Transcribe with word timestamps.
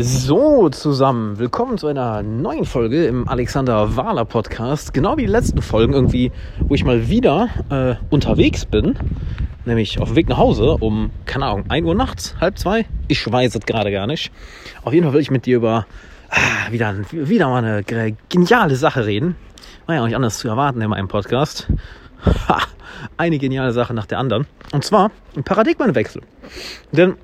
So, 0.00 0.68
zusammen, 0.68 1.40
willkommen 1.40 1.76
zu 1.76 1.88
einer 1.88 2.22
neuen 2.22 2.64
Folge 2.64 3.06
im 3.06 3.28
Alexander 3.28 3.96
Wahler 3.96 4.24
Podcast. 4.24 4.94
Genau 4.94 5.16
wie 5.16 5.22
die 5.22 5.32
letzten 5.32 5.60
Folgen 5.60 5.92
irgendwie, 5.92 6.30
wo 6.60 6.76
ich 6.76 6.84
mal 6.84 7.08
wieder 7.08 7.48
äh, 7.68 7.96
unterwegs 8.08 8.64
bin, 8.64 8.96
nämlich 9.64 10.00
auf 10.00 10.10
dem 10.10 10.14
Weg 10.14 10.28
nach 10.28 10.36
Hause 10.36 10.76
um, 10.78 11.10
keine 11.26 11.46
Ahnung, 11.46 11.64
1 11.68 11.84
Uhr 11.84 11.96
nachts, 11.96 12.36
halb 12.40 12.56
zwei. 12.60 12.86
Ich 13.08 13.28
weiß 13.28 13.56
es 13.56 13.66
gerade 13.66 13.90
gar 13.90 14.06
nicht. 14.06 14.30
Auf 14.84 14.92
jeden 14.92 15.02
Fall 15.02 15.14
will 15.14 15.20
ich 15.20 15.32
mit 15.32 15.46
dir 15.46 15.56
über 15.56 15.84
ah, 16.30 16.70
wieder, 16.70 16.94
wieder 17.10 17.48
mal 17.48 17.64
eine 17.64 18.14
geniale 18.28 18.76
Sache 18.76 19.04
reden. 19.04 19.34
War 19.86 19.96
ja 19.96 20.02
auch 20.02 20.06
nicht 20.06 20.14
anders 20.14 20.38
zu 20.38 20.46
erwarten 20.46 20.80
in 20.80 20.90
meinem 20.90 21.08
Podcast. 21.08 21.66
Ha, 22.48 22.58
eine 23.16 23.38
geniale 23.38 23.72
Sache 23.72 23.94
nach 23.94 24.06
der 24.06 24.20
anderen. 24.20 24.46
Und 24.70 24.84
zwar 24.84 25.10
ein 25.34 25.42
Paradigmenwechsel. 25.42 26.22
Denn 26.92 27.14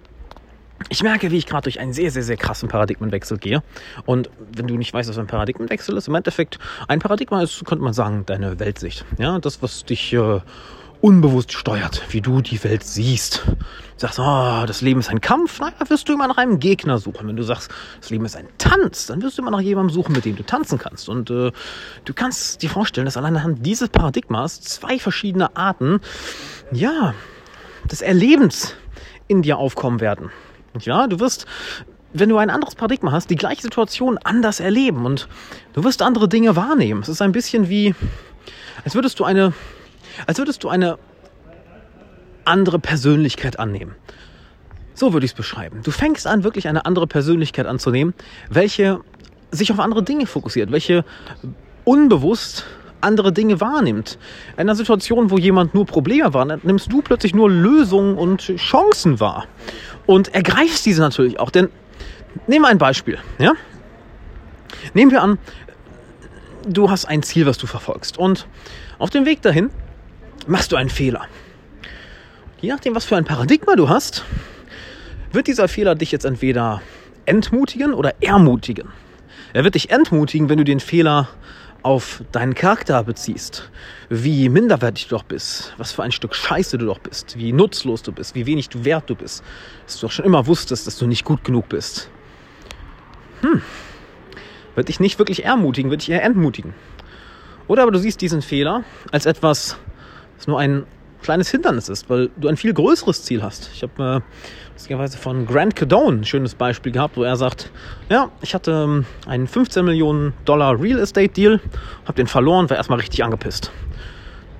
ich 0.88 1.02
merke, 1.02 1.30
wie 1.30 1.38
ich 1.38 1.46
gerade 1.46 1.64
durch 1.64 1.80
einen 1.80 1.92
sehr, 1.92 2.10
sehr, 2.10 2.22
sehr 2.22 2.36
krassen 2.36 2.68
Paradigmenwechsel 2.68 3.38
gehe. 3.38 3.62
Und 4.06 4.30
wenn 4.54 4.66
du 4.66 4.76
nicht 4.76 4.92
weißt, 4.92 5.08
was 5.08 5.18
ein 5.18 5.26
Paradigmenwechsel 5.26 5.96
ist, 5.96 6.08
im 6.08 6.14
Endeffekt, 6.14 6.58
ein 6.88 6.98
Paradigma 6.98 7.42
ist, 7.42 7.64
könnte 7.64 7.84
man 7.84 7.92
sagen, 7.92 8.24
deine 8.26 8.58
Weltsicht. 8.58 9.04
Ja, 9.18 9.38
das, 9.38 9.62
was 9.62 9.84
dich 9.84 10.12
äh, 10.12 10.40
unbewusst 11.00 11.52
steuert, 11.52 12.02
wie 12.10 12.20
du 12.20 12.40
die 12.40 12.62
Welt 12.64 12.82
siehst. 12.82 13.42
Du 13.46 13.54
sagst, 13.98 14.18
oh, 14.18 14.64
das 14.66 14.80
Leben 14.80 15.00
ist 15.00 15.10
ein 15.10 15.20
Kampf, 15.20 15.60
naja, 15.60 15.74
wirst 15.88 16.08
du 16.08 16.14
immer 16.14 16.26
nach 16.26 16.38
einem 16.38 16.58
Gegner 16.58 16.98
suchen. 16.98 17.28
Wenn 17.28 17.36
du 17.36 17.42
sagst, 17.42 17.70
das 18.00 18.10
Leben 18.10 18.24
ist 18.24 18.36
ein 18.36 18.48
Tanz, 18.58 19.06
dann 19.06 19.22
wirst 19.22 19.38
du 19.38 19.42
immer 19.42 19.50
nach 19.50 19.60
jemandem 19.60 19.94
suchen, 19.94 20.12
mit 20.12 20.24
dem 20.24 20.34
du 20.34 20.44
tanzen 20.44 20.78
kannst. 20.78 21.08
Und 21.08 21.30
äh, 21.30 21.52
du 22.04 22.14
kannst 22.14 22.62
dir 22.62 22.70
vorstellen, 22.70 23.04
dass 23.04 23.16
allein 23.16 23.36
anhand 23.36 23.64
dieses 23.64 23.88
Paradigmas 23.90 24.60
zwei 24.62 24.98
verschiedene 24.98 25.56
Arten, 25.56 26.00
ja, 26.72 27.14
des 27.90 28.00
Erlebens 28.00 28.74
in 29.28 29.42
dir 29.42 29.58
aufkommen 29.58 30.00
werden. 30.00 30.30
Ja, 30.80 31.06
du 31.06 31.20
wirst, 31.20 31.46
wenn 32.12 32.28
du 32.28 32.36
ein 32.36 32.50
anderes 32.50 32.74
Paradigma 32.74 33.12
hast, 33.12 33.30
die 33.30 33.36
gleiche 33.36 33.62
Situation 33.62 34.18
anders 34.24 34.60
erleben 34.60 35.06
und 35.06 35.28
du 35.72 35.84
wirst 35.84 36.02
andere 36.02 36.28
Dinge 36.28 36.56
wahrnehmen. 36.56 37.02
Es 37.02 37.08
ist 37.08 37.22
ein 37.22 37.32
bisschen 37.32 37.68
wie, 37.68 37.94
als 38.84 38.94
würdest 38.94 39.20
du 39.20 39.24
eine, 39.24 39.52
als 40.26 40.38
würdest 40.38 40.64
du 40.64 40.68
eine 40.68 40.98
andere 42.44 42.78
Persönlichkeit 42.78 43.58
annehmen. 43.58 43.94
So 44.94 45.12
würde 45.12 45.26
ich 45.26 45.32
es 45.32 45.36
beschreiben. 45.36 45.80
Du 45.82 45.90
fängst 45.90 46.26
an, 46.26 46.44
wirklich 46.44 46.68
eine 46.68 46.86
andere 46.86 47.06
Persönlichkeit 47.06 47.66
anzunehmen, 47.66 48.14
welche 48.50 49.00
sich 49.50 49.70
auf 49.72 49.78
andere 49.78 50.02
Dinge 50.02 50.26
fokussiert, 50.26 50.72
welche 50.72 51.04
unbewusst 51.84 52.64
andere 53.00 53.32
Dinge 53.32 53.60
wahrnimmt. 53.60 54.18
In 54.54 54.62
einer 54.62 54.74
Situation, 54.74 55.30
wo 55.30 55.38
jemand 55.38 55.74
nur 55.74 55.84
Probleme 55.84 56.32
wahrnimmt, 56.32 56.64
nimmst 56.64 56.90
du 56.90 57.02
plötzlich 57.02 57.34
nur 57.34 57.50
Lösungen 57.50 58.16
und 58.16 58.40
Chancen 58.56 59.20
wahr 59.20 59.46
und 60.06 60.34
ergreifst 60.34 60.86
diese 60.86 61.00
natürlich 61.00 61.38
auch. 61.40 61.50
Denn 61.50 61.68
nehmen 62.46 62.64
wir 62.64 62.68
ein 62.68 62.78
Beispiel. 62.78 63.18
Ja? 63.38 63.52
Nehmen 64.92 65.10
wir 65.10 65.22
an, 65.22 65.38
du 66.66 66.90
hast 66.90 67.04
ein 67.06 67.22
Ziel, 67.22 67.46
was 67.46 67.58
du 67.58 67.66
verfolgst 67.66 68.18
und 68.18 68.46
auf 68.98 69.10
dem 69.10 69.26
Weg 69.26 69.42
dahin 69.42 69.70
machst 70.46 70.72
du 70.72 70.76
einen 70.76 70.90
Fehler. 70.90 71.26
Je 72.60 72.70
nachdem, 72.70 72.94
was 72.94 73.04
für 73.04 73.16
ein 73.16 73.24
Paradigma 73.24 73.76
du 73.76 73.88
hast, 73.88 74.24
wird 75.32 75.46
dieser 75.46 75.68
Fehler 75.68 75.94
dich 75.94 76.12
jetzt 76.12 76.24
entweder 76.24 76.80
entmutigen 77.26 77.92
oder 77.92 78.14
ermutigen. 78.20 78.88
Er 79.52 79.64
wird 79.64 79.74
dich 79.74 79.90
entmutigen, 79.90 80.48
wenn 80.48 80.58
du 80.58 80.64
den 80.64 80.80
Fehler 80.80 81.28
auf 81.84 82.24
deinen 82.32 82.54
Charakter 82.54 83.04
beziehst, 83.04 83.70
wie 84.08 84.48
minderwertig 84.48 85.08
du 85.08 85.16
doch 85.16 85.22
bist, 85.22 85.74
was 85.76 85.92
für 85.92 86.02
ein 86.02 86.12
Stück 86.12 86.34
Scheiße 86.34 86.78
du 86.78 86.86
doch 86.86 86.98
bist, 86.98 87.38
wie 87.38 87.52
nutzlos 87.52 88.02
du 88.02 88.10
bist, 88.10 88.34
wie 88.34 88.46
wenig 88.46 88.70
du 88.70 88.84
wert 88.84 89.08
du 89.10 89.14
bist, 89.14 89.44
dass 89.84 90.00
du 90.00 90.06
doch 90.06 90.12
schon 90.12 90.24
immer 90.24 90.46
wusstest, 90.46 90.86
dass 90.86 90.96
du 90.96 91.06
nicht 91.06 91.24
gut 91.24 91.44
genug 91.44 91.68
bist. 91.68 92.08
Hm, 93.42 93.60
wird 94.74 94.88
dich 94.88 94.98
nicht 94.98 95.18
wirklich 95.18 95.44
ermutigen, 95.44 95.90
wird 95.90 96.00
dich 96.00 96.10
eher 96.10 96.22
entmutigen. 96.22 96.74
Oder 97.68 97.82
aber 97.82 97.92
du 97.92 97.98
siehst 97.98 98.22
diesen 98.22 98.40
Fehler 98.40 98.84
als 99.12 99.26
etwas, 99.26 99.76
das 100.38 100.46
nur 100.46 100.58
ein 100.58 100.86
kleines 101.24 101.50
Hindernis 101.50 101.88
ist, 101.88 102.08
weil 102.10 102.30
du 102.36 102.48
ein 102.48 102.56
viel 102.56 102.72
größeres 102.72 103.24
Ziel 103.24 103.42
hast. 103.42 103.70
Ich 103.74 103.82
habe 103.82 104.22
äh, 104.78 105.08
von 105.08 105.46
Grant 105.46 105.74
Cadone 105.74 106.18
ein 106.18 106.24
schönes 106.24 106.54
Beispiel 106.54 106.92
gehabt, 106.92 107.16
wo 107.16 107.24
er 107.24 107.36
sagt, 107.36 107.70
ja, 108.10 108.30
ich 108.42 108.54
hatte 108.54 108.72
ähm, 108.72 109.06
einen 109.26 109.46
15 109.46 109.84
Millionen 109.84 110.34
Dollar 110.44 110.80
Real 110.80 110.98
Estate 110.98 111.30
Deal, 111.30 111.60
habe 112.04 112.14
den 112.14 112.26
verloren, 112.26 112.68
war 112.68 112.76
erstmal 112.76 113.00
richtig 113.00 113.24
angepisst. 113.24 113.72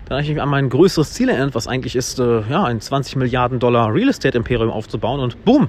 Dann 0.06 0.16
habe 0.16 0.22
ich 0.22 0.30
mich 0.30 0.40
an 0.40 0.48
mein 0.48 0.70
größeres 0.70 1.12
Ziel 1.12 1.28
erinnert, 1.28 1.54
was 1.54 1.68
eigentlich 1.68 1.96
ist, 1.96 2.18
äh, 2.18 2.40
ja, 2.48 2.64
ein 2.64 2.80
20 2.80 3.16
Milliarden 3.16 3.58
Dollar 3.58 3.92
Real 3.92 4.08
Estate 4.08 4.36
Imperium 4.36 4.70
aufzubauen 4.70 5.20
und 5.20 5.44
boom, 5.44 5.68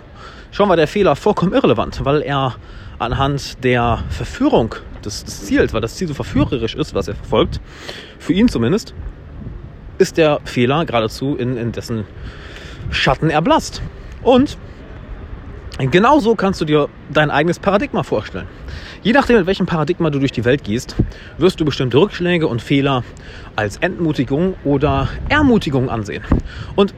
schon 0.51 0.69
war 0.69 0.77
der 0.77 0.87
Fehler 0.87 1.15
vollkommen 1.17 1.53
irrelevant, 1.53 2.05
weil 2.05 2.21
er 2.21 2.55
anhand 2.99 3.63
der 3.65 4.03
Verführung 4.09 4.75
des, 5.03 5.25
des 5.25 5.45
Ziels, 5.45 5.73
weil 5.73 5.81
das 5.81 5.95
Ziel 5.95 6.07
so 6.07 6.13
verführerisch 6.13 6.75
ist, 6.75 6.95
was 6.95 7.09
er 7.09 7.15
verfolgt, 7.15 7.59
für 8.17 8.31
ihn 8.31 8.47
zumindest, 8.47 8.93
ist 9.97 10.17
der 10.17 10.39
Fehler 10.43 10.85
geradezu 10.85 11.35
in, 11.35 11.57
in 11.57 11.71
dessen 11.71 12.05
Schatten 12.89 13.29
erblasst. 13.29 13.81
Und 14.23 14.57
genauso 15.77 16.35
kannst 16.35 16.61
du 16.61 16.65
dir 16.65 16.89
dein 17.11 17.31
eigenes 17.31 17.59
Paradigma 17.59 18.03
vorstellen. 18.03 18.47
Je 19.03 19.13
nachdem, 19.13 19.37
mit 19.37 19.45
welchem 19.45 19.65
Paradigma 19.65 20.09
du 20.09 20.19
durch 20.19 20.31
die 20.31 20.45
Welt 20.45 20.63
gehst, 20.63 20.95
wirst 21.37 21.59
du 21.59 21.65
bestimmte 21.65 21.97
Rückschläge 21.97 22.47
und 22.47 22.61
Fehler 22.61 23.03
als 23.55 23.77
Entmutigung 23.77 24.55
oder 24.63 25.09
Ermutigung 25.29 25.89
ansehen. 25.89 26.23
Und 26.75 26.93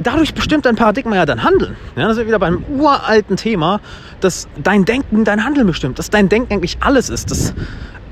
dadurch 0.00 0.34
bestimmt 0.34 0.66
dein 0.66 0.76
Paradigma 0.76 1.16
ja 1.16 1.26
dein 1.26 1.44
Handeln. 1.44 1.76
Ja, 1.96 2.08
das 2.08 2.18
ist 2.18 2.26
wieder 2.26 2.38
beim 2.38 2.64
uralten 2.64 3.36
Thema, 3.36 3.80
dass 4.20 4.48
dein 4.62 4.84
Denken 4.84 5.24
dein 5.24 5.44
Handeln 5.44 5.66
bestimmt, 5.66 5.98
dass 5.98 6.10
dein 6.10 6.28
Denken 6.28 6.52
eigentlich 6.54 6.78
alles 6.80 7.10
ist, 7.10 7.30
dass 7.30 7.54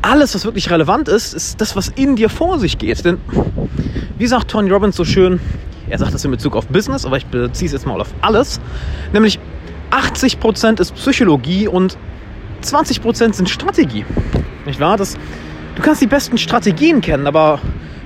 alles, 0.03 0.35
was 0.35 0.45
wirklich 0.45 0.71
relevant 0.71 1.09
ist, 1.09 1.35
ist 1.35 1.61
das, 1.61 1.77
was 1.77 1.89
in 1.89 2.17
dir 2.17 2.29
vor 2.29 2.59
sich 2.59 2.79
geht. 2.79 3.05
Denn 3.05 3.19
wie 4.21 4.27
sagt 4.27 4.51
Tony 4.51 4.71
Robbins 4.71 4.97
so 4.97 5.05
schön, 5.07 5.41
er 5.89 5.99
sagt 5.99 6.13
das 6.13 6.23
in 6.27 6.31
Bezug 6.31 6.55
auf 6.55 6.67
Business, 6.67 7.07
aber 7.07 7.17
ich 7.17 7.25
beziehe 7.25 7.67
es 7.67 7.73
jetzt 7.73 7.87
mal 7.87 7.99
auf 7.99 8.13
alles, 8.21 8.61
nämlich 9.15 9.39
80% 9.91 10.79
ist 10.79 10.95
Psychologie 10.95 11.67
und 11.67 11.97
20% 12.63 13.33
sind 13.33 13.49
Strategie. 13.49 14.05
Nicht 14.67 14.79
wahr? 14.79 14.99
Das, 14.99 15.17
du 15.75 15.81
kannst 15.81 16.03
die 16.03 16.07
besten 16.07 16.37
Strategien 16.37 17.01
kennen, 17.01 17.27
aber 17.27 17.61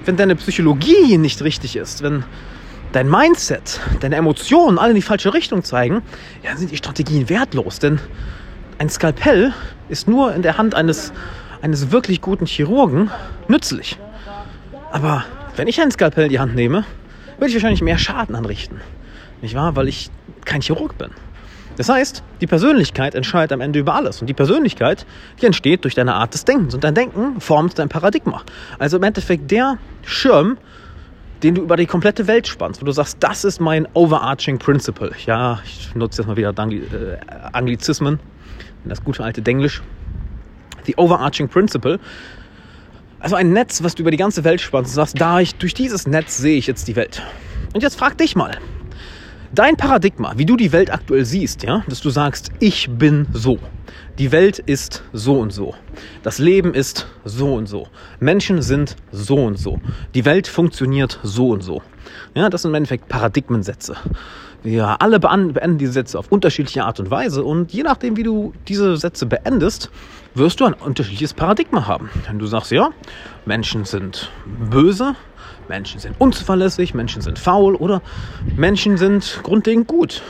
wenn 0.04 0.16
deine 0.16 0.36
Psychologie 0.36 1.18
nicht 1.18 1.42
richtig 1.42 1.74
ist, 1.74 2.04
wenn 2.04 2.22
dein 2.92 3.10
Mindset, 3.10 3.80
deine 3.98 4.14
Emotionen 4.14 4.78
alle 4.78 4.90
in 4.90 4.96
die 4.96 5.02
falsche 5.02 5.34
Richtung 5.34 5.64
zeigen, 5.64 5.94
ja, 6.44 6.50
dann 6.50 6.58
sind 6.58 6.70
die 6.70 6.76
Strategien 6.76 7.28
wertlos. 7.28 7.80
Denn 7.80 7.98
ein 8.78 8.88
Skalpell 8.88 9.52
ist 9.88 10.06
nur 10.06 10.32
in 10.32 10.42
der 10.42 10.58
Hand 10.58 10.76
eines, 10.76 11.12
eines 11.60 11.90
wirklich 11.90 12.20
guten 12.20 12.46
Chirurgen 12.46 13.10
nützlich. 13.48 13.98
Aber 14.92 15.24
wenn 15.56 15.68
ich 15.68 15.80
ein 15.80 15.90
Skalpell 15.90 16.24
in 16.24 16.30
die 16.30 16.40
Hand 16.40 16.54
nehme, 16.54 16.84
würde 17.38 17.48
ich 17.48 17.54
wahrscheinlich 17.54 17.82
mehr 17.82 17.98
Schaden 17.98 18.34
anrichten. 18.34 18.80
Nicht 19.42 19.54
wahr? 19.54 19.76
Weil 19.76 19.88
ich 19.88 20.10
kein 20.44 20.60
Chirurg 20.60 20.96
bin. 20.98 21.10
Das 21.76 21.88
heißt, 21.88 22.22
die 22.40 22.46
Persönlichkeit 22.46 23.14
entscheidet 23.14 23.52
am 23.52 23.60
Ende 23.60 23.80
über 23.80 23.94
alles. 23.94 24.20
Und 24.20 24.28
die 24.28 24.34
Persönlichkeit, 24.34 25.06
die 25.40 25.46
entsteht 25.46 25.84
durch 25.84 25.94
deine 25.94 26.14
Art 26.14 26.32
des 26.32 26.44
Denkens. 26.44 26.74
Und 26.74 26.84
dein 26.84 26.94
Denken 26.94 27.40
formt 27.40 27.78
dein 27.78 27.88
Paradigma. 27.88 28.42
Also 28.78 28.96
im 28.96 29.02
Endeffekt 29.02 29.50
der 29.50 29.78
Schirm, 30.04 30.56
den 31.42 31.56
du 31.56 31.62
über 31.62 31.76
die 31.76 31.86
komplette 31.86 32.26
Welt 32.26 32.46
spannst, 32.46 32.80
wo 32.80 32.86
du 32.86 32.92
sagst, 32.92 33.16
das 33.20 33.44
ist 33.44 33.60
mein 33.60 33.88
overarching 33.94 34.58
principle. 34.58 35.12
Ja, 35.26 35.60
ich 35.64 35.94
nutze 35.94 36.22
jetzt 36.22 36.28
mal 36.28 36.36
wieder 36.36 36.50
äh, 36.50 37.16
Anglizismen, 37.52 38.20
das 38.84 39.02
gute 39.02 39.24
alte 39.24 39.42
Denglisch. 39.42 39.82
The 40.86 40.94
overarching 40.96 41.48
principle 41.48 41.98
also 43.24 43.36
ein 43.36 43.54
Netz, 43.54 43.82
was 43.82 43.94
du 43.94 44.02
über 44.02 44.10
die 44.10 44.18
ganze 44.18 44.44
Welt 44.44 44.60
spannst 44.60 44.90
und 44.90 44.96
sagst, 44.96 45.18
da 45.18 45.40
ich, 45.40 45.54
durch 45.54 45.72
dieses 45.72 46.06
Netz 46.06 46.36
sehe 46.36 46.58
ich 46.58 46.66
jetzt 46.66 46.86
die 46.88 46.94
Welt. 46.94 47.22
Und 47.72 47.82
jetzt 47.82 47.98
frag 47.98 48.18
dich 48.18 48.36
mal, 48.36 48.58
dein 49.54 49.78
Paradigma, 49.78 50.34
wie 50.36 50.44
du 50.44 50.58
die 50.58 50.72
Welt 50.72 50.92
aktuell 50.92 51.24
siehst, 51.24 51.62
ja, 51.62 51.82
dass 51.88 52.02
du 52.02 52.10
sagst, 52.10 52.52
ich 52.60 52.90
bin 52.90 53.26
so. 53.32 53.58
Die 54.18 54.30
Welt 54.30 54.58
ist 54.58 55.04
so 55.14 55.40
und 55.40 55.54
so. 55.54 55.74
Das 56.22 56.38
Leben 56.38 56.74
ist 56.74 57.06
so 57.24 57.54
und 57.54 57.66
so. 57.66 57.88
Menschen 58.20 58.60
sind 58.60 58.94
so 59.10 59.36
und 59.36 59.58
so. 59.58 59.80
Die 60.14 60.26
Welt 60.26 60.46
funktioniert 60.46 61.18
so 61.22 61.48
und 61.48 61.62
so. 61.62 61.80
Ja, 62.34 62.50
das 62.50 62.60
sind 62.60 62.72
im 62.72 62.74
Endeffekt 62.74 63.08
Paradigmensätze. 63.08 63.96
Wir 64.62 65.00
alle 65.00 65.18
beenden 65.18 65.78
diese 65.78 65.92
Sätze 65.92 66.18
auf 66.18 66.30
unterschiedliche 66.30 66.84
Art 66.84 67.00
und 67.00 67.10
Weise 67.10 67.42
und 67.42 67.72
je 67.72 67.84
nachdem, 67.84 68.18
wie 68.18 68.22
du 68.22 68.52
diese 68.68 68.98
Sätze 68.98 69.24
beendest, 69.24 69.90
wirst 70.34 70.60
du 70.60 70.64
ein 70.64 70.74
unterschiedliches 70.74 71.34
Paradigma 71.34 71.86
haben. 71.86 72.10
Wenn 72.26 72.38
du 72.38 72.46
sagst, 72.46 72.70
ja, 72.70 72.90
Menschen 73.46 73.84
sind 73.84 74.30
böse, 74.46 75.14
Menschen 75.68 76.00
sind 76.00 76.16
unzuverlässig, 76.18 76.94
Menschen 76.94 77.22
sind 77.22 77.38
faul 77.38 77.74
oder 77.76 78.02
Menschen 78.56 78.96
sind 78.96 79.40
grundlegend 79.42 79.86
gut. 79.86 80.22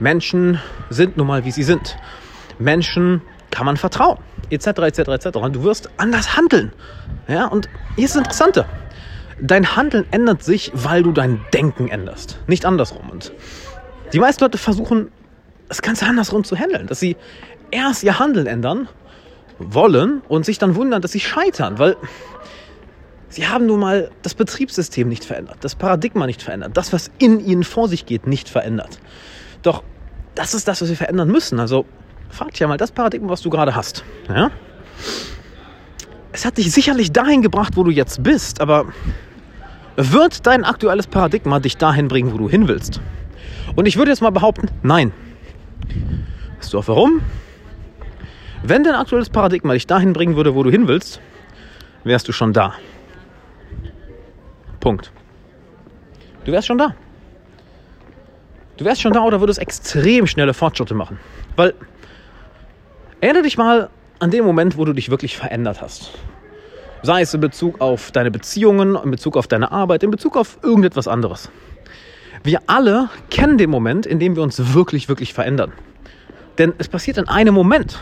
Menschen 0.00 0.60
sind 0.90 1.16
nun 1.16 1.26
mal, 1.26 1.44
wie 1.44 1.50
sie 1.50 1.62
sind. 1.62 1.96
Menschen 2.58 3.22
kann 3.50 3.64
man 3.64 3.76
vertrauen, 3.76 4.18
etc., 4.50 4.66
etc., 4.66 4.98
etc. 4.98 5.26
Und 5.36 5.56
du 5.56 5.62
wirst 5.62 5.88
anders 5.96 6.36
handeln. 6.36 6.72
Ja, 7.28 7.46
und 7.46 7.68
hier 7.94 8.04
ist 8.04 8.14
das 8.14 8.22
Interessante. 8.22 8.66
Dein 9.40 9.76
Handeln 9.76 10.06
ändert 10.10 10.42
sich, 10.42 10.72
weil 10.74 11.02
du 11.02 11.12
dein 11.12 11.40
Denken 11.52 11.88
änderst, 11.88 12.38
nicht 12.46 12.64
andersrum. 12.64 13.10
Und 13.10 13.32
die 14.12 14.18
meisten 14.18 14.42
Leute 14.42 14.58
versuchen, 14.58 15.10
das 15.68 15.82
Ganze 15.82 16.06
andersrum 16.06 16.44
zu 16.44 16.56
handeln, 16.56 16.86
dass 16.86 17.00
sie 17.00 17.16
erst 17.70 18.02
ihr 18.02 18.18
Handeln 18.18 18.46
ändern 18.46 18.88
wollen 19.58 20.22
und 20.28 20.44
sich 20.44 20.58
dann 20.58 20.74
wundern, 20.74 21.02
dass 21.02 21.12
sie 21.12 21.20
scheitern, 21.20 21.78
weil 21.78 21.96
sie 23.28 23.46
haben 23.46 23.66
nun 23.66 23.80
mal 23.80 24.10
das 24.22 24.34
Betriebssystem 24.34 25.08
nicht 25.08 25.24
verändert, 25.24 25.58
das 25.60 25.74
Paradigma 25.74 26.26
nicht 26.26 26.42
verändert, 26.42 26.76
das, 26.76 26.92
was 26.92 27.10
in 27.18 27.40
ihnen 27.40 27.64
vor 27.64 27.88
sich 27.88 28.06
geht, 28.06 28.26
nicht 28.26 28.48
verändert. 28.48 29.00
Doch 29.62 29.82
das 30.34 30.54
ist 30.54 30.68
das, 30.68 30.82
was 30.82 30.88
wir 30.88 30.96
verändern 30.96 31.28
müssen. 31.28 31.58
Also 31.58 31.86
frag 32.28 32.58
ja 32.58 32.68
mal 32.68 32.76
das 32.76 32.92
Paradigma, 32.92 33.30
was 33.30 33.42
du 33.42 33.50
gerade 33.50 33.74
hast. 33.74 34.04
Ja? 34.28 34.50
Es 36.32 36.44
hat 36.44 36.58
dich 36.58 36.70
sicherlich 36.70 37.12
dahin 37.12 37.42
gebracht, 37.42 37.76
wo 37.76 37.82
du 37.82 37.90
jetzt 37.90 38.22
bist, 38.22 38.60
aber 38.60 38.86
wird 39.96 40.46
dein 40.46 40.64
aktuelles 40.64 41.06
Paradigma 41.06 41.58
dich 41.58 41.78
dahin 41.78 42.08
bringen, 42.08 42.32
wo 42.32 42.36
du 42.36 42.48
hin 42.48 42.68
willst? 42.68 43.00
Und 43.74 43.86
ich 43.86 43.96
würde 43.96 44.10
jetzt 44.10 44.20
mal 44.20 44.30
behaupten, 44.30 44.68
nein. 44.82 45.12
Weißt 46.58 46.72
du 46.72 46.78
auch 46.78 46.88
warum? 46.88 47.22
Wenn 48.62 48.84
dein 48.84 48.94
aktuelles 48.94 49.30
Paradigma 49.30 49.72
dich 49.72 49.86
dahin 49.86 50.12
bringen 50.12 50.36
würde, 50.36 50.54
wo 50.54 50.62
du 50.62 50.70
hin 50.70 50.88
willst, 50.88 51.20
wärst 52.04 52.28
du 52.28 52.32
schon 52.32 52.52
da. 52.52 52.74
Punkt. 54.80 55.10
Du 56.44 56.52
wärst 56.52 56.68
schon 56.68 56.78
da. 56.78 56.94
Du 58.76 58.84
wärst 58.84 59.00
schon 59.00 59.12
da 59.12 59.22
oder 59.22 59.40
würdest 59.40 59.58
extrem 59.58 60.26
schnelle 60.26 60.54
Fortschritte 60.54 60.94
machen. 60.94 61.18
Weil, 61.56 61.74
erinnere 63.20 63.42
dich 63.42 63.56
mal 63.56 63.90
an 64.18 64.30
den 64.30 64.44
Moment, 64.44 64.76
wo 64.76 64.84
du 64.84 64.92
dich 64.92 65.10
wirklich 65.10 65.36
verändert 65.36 65.80
hast. 65.80 66.12
Sei 67.02 67.22
es 67.22 67.32
in 67.34 67.40
Bezug 67.40 67.80
auf 67.80 68.10
deine 68.10 68.30
Beziehungen, 68.30 68.96
in 68.96 69.10
Bezug 69.10 69.36
auf 69.36 69.46
deine 69.46 69.72
Arbeit, 69.72 70.02
in 70.02 70.10
Bezug 70.10 70.36
auf 70.36 70.58
irgendetwas 70.62 71.08
anderes. 71.08 71.50
Wir 72.42 72.60
alle 72.66 73.08
kennen 73.30 73.58
den 73.58 73.70
Moment, 73.70 74.06
in 74.06 74.18
dem 74.18 74.36
wir 74.36 74.42
uns 74.42 74.74
wirklich, 74.74 75.08
wirklich 75.08 75.32
verändern. 75.32 75.72
Denn 76.58 76.72
es 76.78 76.88
passiert 76.88 77.18
in 77.18 77.28
einem 77.28 77.54
Moment. 77.54 77.98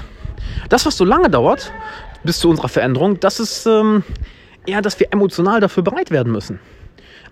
Das, 0.68 0.86
was 0.86 0.96
so 0.96 1.04
lange 1.04 1.30
dauert, 1.30 1.72
bis 2.24 2.38
zu 2.38 2.48
unserer 2.48 2.68
Veränderung, 2.68 3.20
das 3.20 3.40
ist 3.40 3.66
ähm, 3.66 4.02
eher, 4.66 4.82
dass 4.82 4.98
wir 4.98 5.12
emotional 5.12 5.60
dafür 5.60 5.82
bereit 5.82 6.10
werden 6.10 6.32
müssen. 6.32 6.58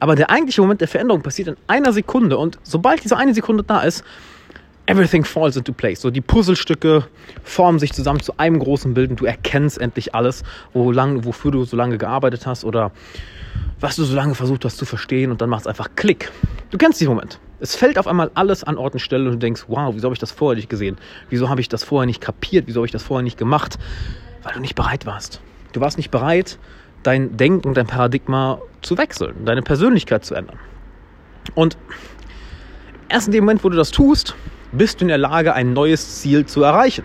Aber 0.00 0.16
der 0.16 0.30
eigentliche 0.30 0.60
Moment 0.60 0.80
der 0.80 0.88
Veränderung 0.88 1.22
passiert 1.22 1.48
in 1.48 1.56
einer 1.68 1.92
Sekunde 1.92 2.36
und 2.36 2.58
sobald 2.62 3.04
diese 3.04 3.16
eine 3.16 3.34
Sekunde 3.34 3.62
da 3.62 3.82
ist, 3.82 4.04
everything 4.86 5.24
falls 5.24 5.56
into 5.56 5.72
place. 5.72 6.00
So 6.00 6.10
die 6.10 6.20
Puzzlestücke 6.20 7.04
formen 7.44 7.78
sich 7.78 7.92
zusammen 7.92 8.20
zu 8.20 8.36
einem 8.38 8.58
großen 8.58 8.94
Bild 8.94 9.10
und 9.10 9.20
du 9.20 9.26
erkennst 9.26 9.80
endlich 9.80 10.14
alles, 10.14 10.42
wo 10.72 10.90
lang, 10.90 11.24
wofür 11.24 11.50
du 11.50 11.64
so 11.64 11.76
lange 11.76 11.98
gearbeitet 11.98 12.46
hast 12.46 12.64
oder 12.64 12.90
was 13.80 13.96
du 13.96 14.04
so 14.04 14.14
lange 14.14 14.34
versucht 14.34 14.64
hast 14.64 14.76
zu 14.76 14.84
verstehen 14.84 15.30
und 15.30 15.40
dann 15.40 15.50
macht 15.50 15.62
es 15.62 15.66
einfach 15.66 15.88
Klick. 15.96 16.30
Du 16.70 16.78
kennst 16.78 17.00
diesen 17.00 17.14
Moment. 17.14 17.38
Es 17.62 17.76
fällt 17.76 17.96
auf 17.96 18.08
einmal 18.08 18.28
alles 18.34 18.64
an 18.64 18.76
Ort 18.76 18.94
und 18.94 18.98
Stelle 18.98 19.26
und 19.26 19.34
du 19.34 19.38
denkst, 19.38 19.66
wow, 19.68 19.94
wieso 19.94 20.06
habe 20.06 20.14
ich 20.14 20.18
das 20.18 20.32
vorher 20.32 20.56
nicht 20.56 20.68
gesehen? 20.68 20.96
Wieso 21.30 21.48
habe 21.48 21.60
ich 21.60 21.68
das 21.68 21.84
vorher 21.84 22.06
nicht 22.06 22.20
kapiert? 22.20 22.66
Wieso 22.66 22.80
habe 22.80 22.86
ich 22.86 22.92
das 22.92 23.04
vorher 23.04 23.22
nicht 23.22 23.38
gemacht? 23.38 23.78
Weil 24.42 24.54
du 24.54 24.58
nicht 24.58 24.74
bereit 24.74 25.06
warst. 25.06 25.40
Du 25.72 25.80
warst 25.80 25.96
nicht 25.96 26.10
bereit, 26.10 26.58
dein 27.04 27.36
Denken, 27.36 27.72
dein 27.72 27.86
Paradigma 27.86 28.58
zu 28.82 28.98
wechseln, 28.98 29.44
deine 29.44 29.62
Persönlichkeit 29.62 30.24
zu 30.24 30.34
ändern. 30.34 30.58
Und 31.54 31.78
erst 33.08 33.28
in 33.28 33.32
dem 33.32 33.44
Moment, 33.44 33.62
wo 33.62 33.68
du 33.68 33.76
das 33.76 33.92
tust, 33.92 34.34
bist 34.72 35.00
du 35.00 35.04
in 35.04 35.08
der 35.08 35.18
Lage, 35.18 35.54
ein 35.54 35.72
neues 35.72 36.20
Ziel 36.20 36.44
zu 36.46 36.64
erreichen. 36.64 37.04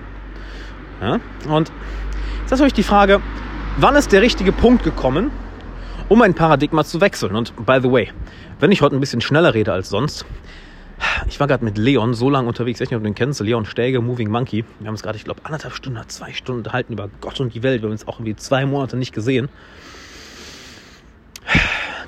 Ja? 1.01 1.19
Und 1.48 1.71
jetzt 2.42 2.54
ist 2.54 2.62
euch 2.62 2.74
die 2.74 2.81
Frage, 2.81 3.21
wann 3.77 3.95
ist 3.95 4.12
der 4.12 4.24
richtige 4.24 4.51
Punkt 4.51 4.83
gekommen, 4.83 5.30
um 6.09 6.21
ein 6.21 6.33
Paradigma 6.33 6.83
zu 6.83 7.01
wechseln? 7.01 7.36
Und 7.36 7.54
by 7.65 7.80
the 7.81 7.92
way, 7.92 8.12
wenn 8.59 8.71
ich 8.71 8.81
heute 8.81 8.95
ein 8.95 9.00
bisschen 9.00 9.21
schneller 9.21 9.54
rede 9.54 9.74
als 9.74 9.89
sonst, 9.89 10.25
ich 11.27 11.39
war 11.39 11.48
gerade 11.48 11.63
mit 11.63 11.77
Leon 11.77 12.13
so 12.13 12.30
lange 12.30 12.48
unterwegs, 12.48 12.80
ich 12.80 12.86
weiß 12.86 12.92
nicht, 12.92 12.98
ob 12.98 13.04
du 13.04 13.09
den 13.09 13.15
kennst, 13.15 13.39
Leon 13.39 13.65
Stäge, 13.65 14.01
Moving 14.01 14.30
Monkey. 14.30 14.65
Wir 14.80 14.88
haben 14.88 14.94
uns 14.94 15.04
gerade, 15.04 15.18
ich 15.18 15.25
glaube, 15.25 15.42
anderthalb 15.44 15.74
Stunden, 15.74 16.01
zwei 16.07 16.33
Stunden 16.33 16.59
unterhalten 16.59 16.94
über 16.94 17.09
Gott 17.21 17.39
und 17.39 17.54
die 17.54 17.63
Welt. 17.63 17.81
Wir 17.81 17.88
haben 17.88 17.92
uns 17.92 18.07
auch 18.07 18.19
irgendwie 18.19 18.36
zwei 18.36 18.65
Monate 18.65 18.98
nicht 18.98 19.13
gesehen. 19.13 19.50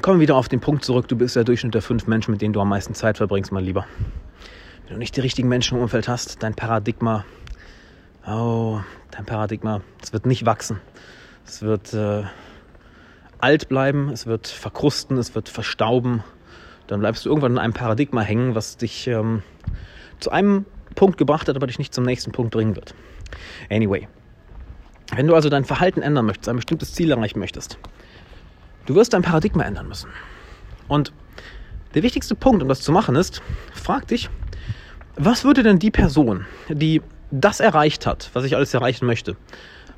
Kommen 0.02 0.20
wir 0.20 0.24
wieder 0.24 0.36
auf 0.36 0.48
den 0.48 0.60
Punkt 0.60 0.84
zurück. 0.86 1.08
Du 1.08 1.18
bist 1.18 1.36
der 1.36 1.44
Durchschnitt 1.44 1.74
der 1.74 1.82
fünf 1.82 2.08
Menschen, 2.08 2.32
mit 2.32 2.42
denen 2.42 2.54
du 2.54 2.62
am 2.62 2.70
meisten 2.70 2.94
Zeit 2.94 3.18
verbringst, 3.18 3.52
mein 3.52 3.66
Lieber. 3.66 3.86
Wenn 4.86 4.96
du 4.96 5.00
nicht 5.00 5.16
die 5.16 5.22
richtigen 5.22 5.50
Menschen 5.50 5.78
im 5.78 5.84
Umfeld 5.84 6.08
hast, 6.08 6.42
dein 6.42 6.56
Paradigma, 6.56 7.26
oh, 8.26 8.80
dein 9.12 9.26
Paradigma, 9.26 9.82
es 10.02 10.14
wird 10.14 10.26
nicht 10.26 10.46
wachsen. 10.46 10.80
Es 11.46 11.62
wird 11.62 11.94
äh, 11.94 12.24
alt 13.40 13.70
bleiben, 13.70 14.10
es 14.10 14.26
wird 14.26 14.48
verkrusten, 14.48 15.18
es 15.18 15.36
wird 15.36 15.50
verstauben. 15.50 16.24
Dann 16.88 17.00
bleibst 17.00 17.26
du 17.26 17.30
irgendwann 17.30 17.54
in 17.54 17.58
einem 17.58 17.74
Paradigma 17.74 18.22
hängen, 18.22 18.56
was 18.56 18.78
dich 18.78 19.08
ähm, 19.08 19.44
zu 20.20 20.32
einem 20.32 20.66
Punkt 20.96 21.18
gebracht 21.18 21.48
hat, 21.48 21.56
aber 21.56 21.68
dich 21.68 21.80
nicht 21.80 21.94
zum 21.94 22.04
nächsten 22.04 22.32
Punkt 22.32 22.52
bringen 22.52 22.76
wird. 22.76 22.94
Anyway, 23.70 24.08
wenn 25.16 25.28
du 25.28 25.36
also 25.36 25.50
dein 25.50 25.66
Verhalten 25.66 26.02
ändern 26.02 26.26
möchtest, 26.26 26.50
ein 26.50 26.56
bestimmtes 26.56 26.94
Ziel 26.94 27.12
erreichen 27.12 27.40
möchtest, 27.40 27.78
du 28.86 28.96
wirst 28.96 29.14
dein 29.14 29.22
Paradigma 29.22 29.64
ändern 29.64 29.88
müssen. 29.88 30.10
Und 30.88 31.14
der 31.94 32.04
wichtigste 32.04 32.36
Punkt, 32.36 32.62
um 32.62 32.70
das 32.70 32.82
zu 32.82 32.92
machen, 32.92 33.16
ist, 33.16 33.42
frag 33.74 34.08
dich, 34.08 34.30
was 35.16 35.44
würde 35.44 35.64
denn 35.64 35.80
die 35.80 35.92
Person, 35.92 36.46
die 36.70 37.02
das 37.32 37.60
erreicht 37.60 38.06
hat, 38.06 38.30
was 38.34 38.44
ich 38.44 38.56
alles 38.56 38.74
erreichen 38.74 39.06
möchte, 39.06 39.36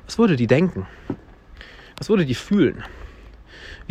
was 0.06 0.18
würde 0.18 0.36
die 0.36 0.46
denken? 0.46 0.86
Was 1.96 2.08
würde 2.08 2.26
die 2.26 2.34
fühlen? 2.34 2.82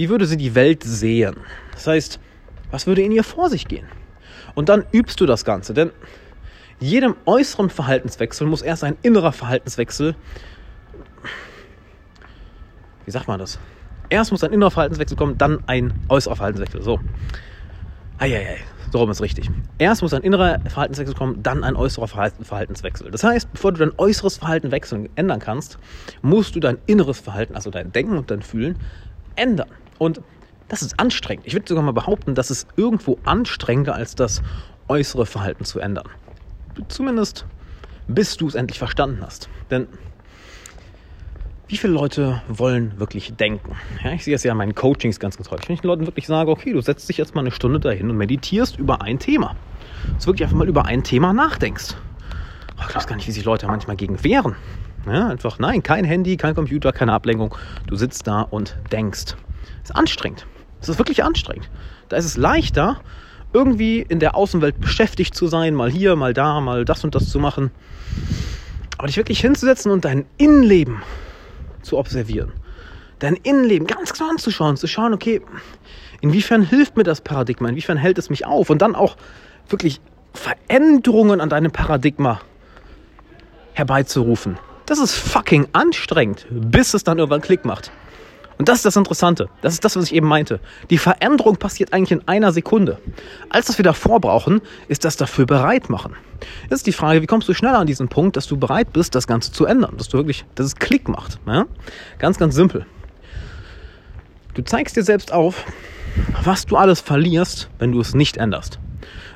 Wie 0.02 0.10
würde 0.10 0.26
sie 0.26 0.36
die 0.36 0.56
Welt 0.56 0.82
sehen? 0.82 1.36
Das 1.74 1.86
heißt, 1.86 2.20
was 2.72 2.88
würde 2.88 3.04
in 3.04 3.12
ihr 3.12 3.24
vor 3.24 3.52
sich 3.52 3.68
gehen? 3.68 3.86
Und 4.56 4.68
dann 4.68 4.84
übst 4.92 5.22
du 5.22 5.28
das 5.28 5.46
Ganze, 5.46 5.76
denn 5.76 5.92
jedem 6.80 7.16
äußeren 7.28 7.70
Verhaltenswechsel 7.70 8.48
muss 8.48 8.64
erst 8.64 8.84
ein 8.84 8.98
innerer 9.04 9.32
Verhaltenswechsel. 9.32 10.16
Wie 13.06 13.12
sagt 13.12 13.28
man 13.28 13.38
das? 13.38 13.60
Erst 14.10 14.32
muss 14.32 14.44
ein 14.44 14.52
innerer 14.52 14.72
Verhaltenswechsel 14.72 15.16
kommen, 15.16 15.38
dann 15.38 15.60
ein 15.68 15.94
äußerer 16.10 16.36
Verhaltenswechsel. 16.36 16.82
So. 16.82 17.00
Eieiei. 18.18 18.58
So 18.92 18.98
rum 18.98 19.12
ist 19.12 19.22
richtig. 19.22 19.52
Erst 19.78 20.02
muss 20.02 20.16
ein 20.16 20.24
innerer 20.24 20.62
Verhaltenswechsel 20.62 21.16
kommen, 21.16 21.44
dann 21.44 21.64
ein 21.64 21.76
äußerer 21.76 22.08
Verhaltenswechsel. 22.08 23.12
Das 23.12 23.24
heißt, 23.24 23.54
bevor 23.54 23.72
du 23.72 23.78
dein 23.78 24.00
äußeres 24.00 24.38
Verhalten 24.38 24.72
wechseln, 24.72 25.10
ändern 25.14 25.40
kannst, 25.40 25.78
musst 26.24 26.56
du 26.56 26.60
dein 26.60 26.80
inneres 26.88 27.20
Verhalten, 27.20 27.54
also 27.54 27.70
dein 27.70 27.92
Denken 27.92 28.18
und 28.18 28.32
dein 28.32 28.42
Fühlen, 28.42 28.80
ändern. 29.36 29.70
Und 30.02 30.20
das 30.68 30.82
ist 30.82 31.00
anstrengend. 31.00 31.46
Ich 31.46 31.54
würde 31.54 31.68
sogar 31.68 31.84
mal 31.84 31.92
behaupten, 31.92 32.34
das 32.34 32.50
ist 32.50 32.68
irgendwo 32.76 33.20
anstrengender 33.24 33.94
als 33.94 34.16
das 34.16 34.42
äußere 34.88 35.28
Verhalten 35.28 35.64
zu 35.64 35.80
ändern. 35.80 36.10
Zumindest 36.88 37.46
bis 38.08 38.36
du 38.36 38.48
es 38.48 38.56
endlich 38.56 38.80
verstanden 38.80 39.20
hast. 39.22 39.48
Denn 39.70 39.86
wie 41.68 41.78
viele 41.78 41.94
Leute 41.94 42.42
wollen 42.48 43.00
wirklich 43.00 43.36
denken? 43.36 43.76
Ja, 44.04 44.14
ich 44.14 44.24
sehe 44.24 44.34
es 44.34 44.42
ja 44.42 44.54
in 44.54 44.58
meinen 44.58 44.74
Coachings 44.74 45.20
ganz, 45.20 45.38
ganz 45.38 45.52
häufig. 45.52 45.70
Wenn 45.70 45.76
ich 45.76 45.82
den 45.82 45.88
Leuten 45.90 46.08
wirklich 46.08 46.26
sage, 46.26 46.50
okay, 46.50 46.74
du 46.74 46.82
setzt 46.82 47.08
dich 47.08 47.18
jetzt 47.18 47.36
mal 47.36 47.42
eine 47.42 47.52
Stunde 47.52 47.80
dahin 47.80 48.10
und 48.10 48.18
meditierst 48.18 48.80
über 48.80 49.04
ein 49.04 49.20
Thema. 49.20 49.56
Dass 50.16 50.24
du 50.24 50.30
wirklich 50.30 50.46
einfach 50.46 50.58
mal 50.58 50.68
über 50.68 50.86
ein 50.86 51.04
Thema 51.04 51.32
nachdenkst. 51.32 51.96
Ich 52.90 52.96
weiß 52.96 53.06
gar 53.06 53.18
nicht, 53.18 53.28
wie 53.28 53.32
sich 53.32 53.46
Leute 53.46 53.68
manchmal 53.68 53.98
gegen 53.98 54.24
wehren. 54.24 54.56
Ja, 55.06 55.28
einfach, 55.28 55.60
nein, 55.60 55.84
kein 55.84 56.06
Handy, 56.06 56.38
kein 56.38 56.56
Computer, 56.56 56.92
keine 56.92 57.14
Ablenkung. 57.14 57.56
Du 57.86 57.96
sitzt 57.96 58.26
da 58.26 58.42
und 58.42 58.76
denkst. 58.92 59.36
Ist 59.84 59.96
anstrengend. 59.96 60.46
Das 60.80 60.90
ist 60.90 60.98
wirklich 60.98 61.24
anstrengend. 61.24 61.70
Da 62.10 62.18
ist 62.18 62.26
es 62.26 62.38
leichter, 62.38 63.02
irgendwie 63.54 64.00
in 64.00 64.20
der 64.20 64.36
Außenwelt 64.36 64.80
beschäftigt 64.80 65.36
zu 65.36 65.48
sein, 65.48 65.76
mal 65.76 65.90
hier, 65.90 66.16
mal 66.16 66.34
da, 66.34 66.60
mal 66.62 66.86
das 66.86 67.04
und 67.04 67.16
das 67.16 67.30
zu 67.30 67.40
machen. 67.40 67.72
Aber 68.98 69.08
dich 69.08 69.18
wirklich 69.18 69.40
hinzusetzen 69.40 69.92
und 69.92 70.06
dein 70.06 70.26
Innenleben 70.38 71.02
zu 71.82 71.98
observieren. 71.98 72.52
Dein 73.20 73.36
Innenleben 73.36 73.88
ganz 73.88 74.14
genau 74.14 74.30
anzuschauen, 74.30 74.78
zu 74.78 74.88
schauen, 74.88 75.14
okay, 75.14 75.42
inwiefern 76.22 76.64
hilft 76.64 76.98
mir 76.98 77.04
das 77.04 77.22
Paradigma, 77.22 77.70
inwiefern 77.70 77.98
hält 77.98 78.18
es 78.18 78.30
mich 78.30 78.46
auf 78.46 78.70
und 78.70 78.82
dann 78.82 78.96
auch 78.96 79.18
wirklich 79.70 80.02
Veränderungen 80.34 81.42
an 81.42 81.50
deinem 81.50 81.72
Paradigma 81.72 82.42
herbeizurufen. 83.74 84.58
Das 84.86 85.00
ist 85.00 85.14
fucking 85.14 85.68
anstrengend, 85.74 86.48
bis 86.50 86.94
es 86.94 87.04
dann 87.04 87.18
irgendwann 87.18 87.42
Klick 87.42 87.66
macht. 87.66 87.92
Und 88.62 88.70
das 88.70 88.78
ist 88.78 88.86
das 88.86 88.96
Interessante. 88.96 89.50
Das 89.64 89.74
ist 89.74 89.84
das, 89.84 89.96
was 89.96 90.06
ich 90.06 90.14
eben 90.14 90.28
meinte. 90.28 90.60
Die 90.92 91.00
Veränderung 91.00 91.56
passiert 91.56 91.94
eigentlich 91.94 92.12
in 92.12 92.28
einer 92.28 92.52
Sekunde. 92.52 93.00
Alles, 93.50 93.70
was 93.70 93.80
wir 93.80 93.84
davor 93.84 94.22
brauchen, 94.22 94.62
ist 94.88 95.04
das 95.04 95.18
dafür 95.18 95.48
bereit 95.48 95.90
machen. 95.90 96.14
Jetzt 96.66 96.74
ist 96.74 96.86
die 96.86 96.92
Frage, 96.92 97.24
wie 97.24 97.26
kommst 97.26 97.50
du 97.50 97.56
schneller 97.56 97.80
an 97.80 97.88
diesen 97.88 98.08
Punkt, 98.08 98.38
dass 98.38 98.46
du 98.46 98.58
bereit 98.58 98.94
bist, 98.94 99.16
das 99.16 99.26
Ganze 99.26 99.52
zu 99.52 99.66
ändern? 99.66 99.96
Dass 99.98 100.10
du 100.10 100.18
wirklich, 100.20 100.46
dass 100.54 100.68
es 100.68 100.76
Klick 100.76 101.10
macht. 101.10 101.40
Ja? 101.48 101.66
Ganz, 102.20 102.38
ganz 102.38 102.54
simpel. 102.54 102.86
Du 104.54 104.62
zeigst 104.62 104.96
dir 104.96 105.02
selbst 105.02 105.34
auf, 105.34 105.66
was 106.44 106.68
du 106.68 106.78
alles 106.78 107.02
verlierst, 107.02 107.68
wenn 107.80 107.92
du 107.92 108.00
es 108.00 108.14
nicht 108.14 108.38
änderst. 108.38 108.78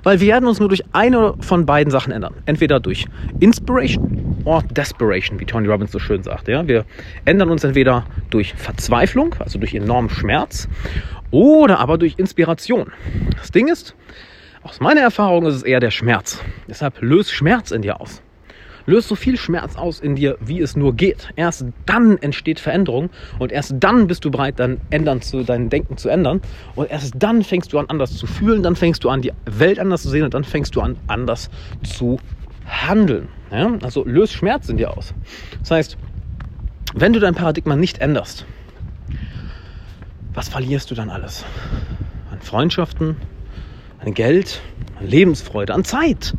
Weil 0.03 0.19
wir 0.19 0.27
werden 0.27 0.47
uns 0.47 0.59
nur 0.59 0.69
durch 0.69 0.83
eine 0.93 1.33
von 1.39 1.65
beiden 1.65 1.89
Sachen 1.89 2.13
ändern. 2.13 2.35
Entweder 2.45 2.79
durch 2.79 3.07
Inspiration 3.39 4.24
oder 4.45 4.61
Desperation, 4.67 5.39
wie 5.39 5.45
Tony 5.45 5.67
Robbins 5.67 5.91
so 5.91 5.99
schön 5.99 6.23
sagt. 6.23 6.47
Ja? 6.47 6.67
Wir 6.67 6.85
ändern 7.25 7.49
uns 7.49 7.63
entweder 7.63 8.05
durch 8.29 8.53
Verzweiflung, 8.53 9.35
also 9.39 9.59
durch 9.59 9.73
enormen 9.73 10.09
Schmerz, 10.09 10.69
oder 11.31 11.79
aber 11.79 11.97
durch 11.97 12.15
Inspiration. 12.17 12.91
Das 13.37 13.51
Ding 13.51 13.67
ist, 13.67 13.95
aus 14.63 14.79
meiner 14.79 15.01
Erfahrung 15.01 15.45
ist 15.45 15.55
es 15.55 15.63
eher 15.63 15.79
der 15.79 15.91
Schmerz. 15.91 16.41
Deshalb 16.67 17.01
löst 17.01 17.31
Schmerz 17.31 17.71
in 17.71 17.81
dir 17.81 17.99
aus. 17.99 18.21
Löst 18.87 19.07
so 19.07 19.15
viel 19.15 19.35
Schmerz 19.37 19.75
aus 19.75 19.99
in 19.99 20.15
dir, 20.15 20.37
wie 20.39 20.61
es 20.61 20.75
nur 20.75 20.93
geht. 20.93 21.29
Erst 21.35 21.65
dann 21.87 22.19
entsteht 22.19 22.59
Veränderung 22.59 23.09
und 23.39 23.51
erst 23.51 23.75
dann 23.79 24.05
bist 24.05 24.23
du 24.25 24.31
bereit, 24.31 24.59
dein, 24.59 24.79
ändern 24.91 25.21
zu, 25.21 25.43
dein 25.43 25.69
Denken 25.69 25.97
zu 25.97 26.07
ändern. 26.09 26.39
Und 26.75 26.91
erst 26.91 27.13
dann 27.17 27.43
fängst 27.43 27.73
du 27.73 27.79
an, 27.79 27.85
anders 27.89 28.15
zu 28.15 28.27
fühlen, 28.27 28.61
dann 28.61 28.75
fängst 28.75 29.03
du 29.03 29.09
an, 29.09 29.23
die 29.23 29.33
Welt 29.45 29.79
anders 29.79 30.03
zu 30.03 30.09
sehen 30.09 30.23
und 30.23 30.35
dann 30.35 30.43
fängst 30.43 30.75
du 30.75 30.81
an, 30.81 30.97
anders 31.07 31.49
zu 31.83 32.19
handeln. 32.65 33.29
Ja? 33.51 33.77
Also 33.81 34.03
löst 34.03 34.33
Schmerz 34.33 34.69
in 34.69 34.77
dir 34.77 34.97
aus. 34.97 35.13
Das 35.59 35.71
heißt, 35.71 35.97
wenn 36.93 37.13
du 37.13 37.19
dein 37.19 37.35
Paradigma 37.35 37.75
nicht 37.75 37.99
änderst, 37.99 38.45
was 40.33 40.49
verlierst 40.49 40.91
du 40.91 40.95
dann 40.95 41.09
alles? 41.09 41.45
An 42.31 42.41
Freundschaften, 42.41 43.17
an 43.99 44.13
Geld, 44.13 44.61
an 44.99 45.07
Lebensfreude, 45.07 45.73
an 45.73 45.83
Zeit, 45.83 46.33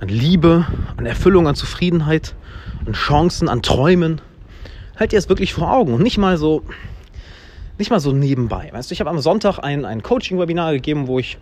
an 0.00 0.08
Liebe, 0.08 0.66
an 0.96 1.06
Erfüllung, 1.06 1.46
an 1.46 1.54
Zufriedenheit, 1.54 2.34
an 2.86 2.94
Chancen, 2.94 3.48
an 3.48 3.62
Träumen. 3.62 4.20
Halt 4.98 5.12
dir 5.12 5.16
das 5.16 5.28
wirklich 5.28 5.52
vor 5.52 5.72
Augen 5.72 5.94
und 5.94 6.02
nicht 6.02 6.18
mal 6.18 6.36
so, 6.36 6.62
nicht 7.78 7.90
mal 7.90 8.00
so 8.00 8.12
nebenbei. 8.12 8.70
Weißt 8.72 8.90
du, 8.90 8.92
ich 8.92 9.00
habe 9.00 9.10
am 9.10 9.20
Sonntag 9.20 9.58
ein, 9.58 9.84
ein 9.84 10.02
Coaching-Webinar 10.02 10.72
gegeben, 10.72 11.06
wo 11.06 11.18
ich 11.18 11.38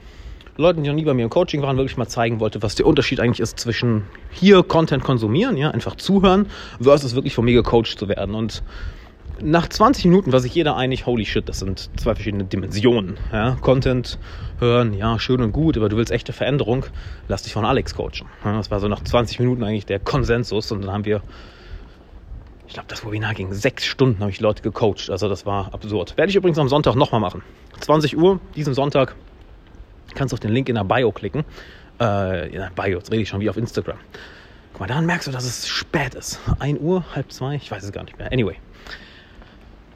Leuten, 0.58 0.82
die 0.82 0.88
noch 0.88 0.96
nie 0.96 1.04
bei 1.04 1.14
mir 1.14 1.22
im 1.22 1.30
Coaching 1.30 1.62
waren, 1.62 1.76
wirklich 1.76 1.96
mal 1.96 2.08
zeigen 2.08 2.40
wollte, 2.40 2.62
was 2.62 2.74
der 2.74 2.84
Unterschied 2.84 3.20
eigentlich 3.20 3.38
ist 3.38 3.60
zwischen 3.60 4.02
hier 4.32 4.64
Content 4.64 5.04
konsumieren, 5.04 5.56
ja, 5.56 5.70
einfach 5.70 5.94
zuhören, 5.94 6.46
versus 6.80 7.14
wirklich 7.14 7.32
von 7.32 7.44
mir 7.44 7.54
gecoacht 7.54 7.96
zu 7.96 8.08
werden. 8.08 8.34
Und 8.34 8.64
nach 9.40 9.68
20 9.68 10.06
Minuten 10.06 10.32
war 10.32 10.40
sich 10.40 10.52
jeder 10.52 10.76
einig, 10.76 11.06
holy 11.06 11.24
shit, 11.24 11.48
das 11.48 11.60
sind 11.60 11.88
zwei 11.96 12.16
verschiedene 12.16 12.42
Dimensionen. 12.42 13.18
Ja? 13.32 13.56
Content 13.60 14.18
hören, 14.58 14.94
ja, 14.94 15.20
schön 15.20 15.40
und 15.42 15.52
gut, 15.52 15.76
aber 15.76 15.88
du 15.88 15.96
willst 15.96 16.10
echte 16.10 16.32
Veränderung, 16.32 16.86
lass 17.28 17.44
dich 17.44 17.52
von 17.52 17.64
Alex 17.64 17.94
coachen. 17.94 18.26
Ja, 18.44 18.56
das 18.56 18.72
war 18.72 18.80
so 18.80 18.88
nach 18.88 19.04
20 19.04 19.38
Minuten 19.38 19.62
eigentlich 19.62 19.86
der 19.86 20.00
Konsensus 20.00 20.72
und 20.72 20.84
dann 20.84 20.92
haben 20.92 21.04
wir, 21.04 21.22
ich 22.66 22.74
glaube, 22.74 22.88
das 22.88 23.06
Webinar 23.06 23.34
ging 23.34 23.52
sechs 23.52 23.84
Stunden, 23.84 24.18
habe 24.22 24.32
ich 24.32 24.40
Leute 24.40 24.62
gecoacht. 24.62 25.08
Also 25.08 25.28
das 25.28 25.46
war 25.46 25.72
absurd. 25.72 26.16
Werde 26.16 26.30
ich 26.30 26.36
übrigens 26.36 26.58
am 26.58 26.68
Sonntag 26.68 26.96
nochmal 26.96 27.20
machen. 27.20 27.42
20 27.78 28.18
Uhr, 28.18 28.40
diesen 28.56 28.74
Sonntag, 28.74 29.14
kannst 30.14 30.34
auf 30.34 30.40
den 30.40 30.52
Link 30.52 30.68
in 30.68 30.74
der 30.74 30.84
Bio 30.84 31.12
klicken. 31.12 31.44
Äh, 32.00 32.48
in 32.48 32.60
der 32.60 32.70
Bio, 32.74 32.98
jetzt 32.98 33.10
rede 33.10 33.22
ich 33.22 33.28
schon 33.28 33.40
wie 33.40 33.50
auf 33.50 33.56
Instagram. 33.56 33.98
Guck 34.72 34.80
mal, 34.80 34.86
daran 34.86 35.06
merkst 35.06 35.26
du, 35.26 35.32
dass 35.32 35.44
es 35.44 35.66
spät 35.66 36.14
ist. 36.14 36.40
1 36.58 36.80
Uhr, 36.80 37.04
halb 37.14 37.32
zwei, 37.32 37.56
ich 37.56 37.70
weiß 37.70 37.82
es 37.82 37.92
gar 37.92 38.04
nicht 38.04 38.18
mehr. 38.18 38.32
Anyway. 38.32 38.56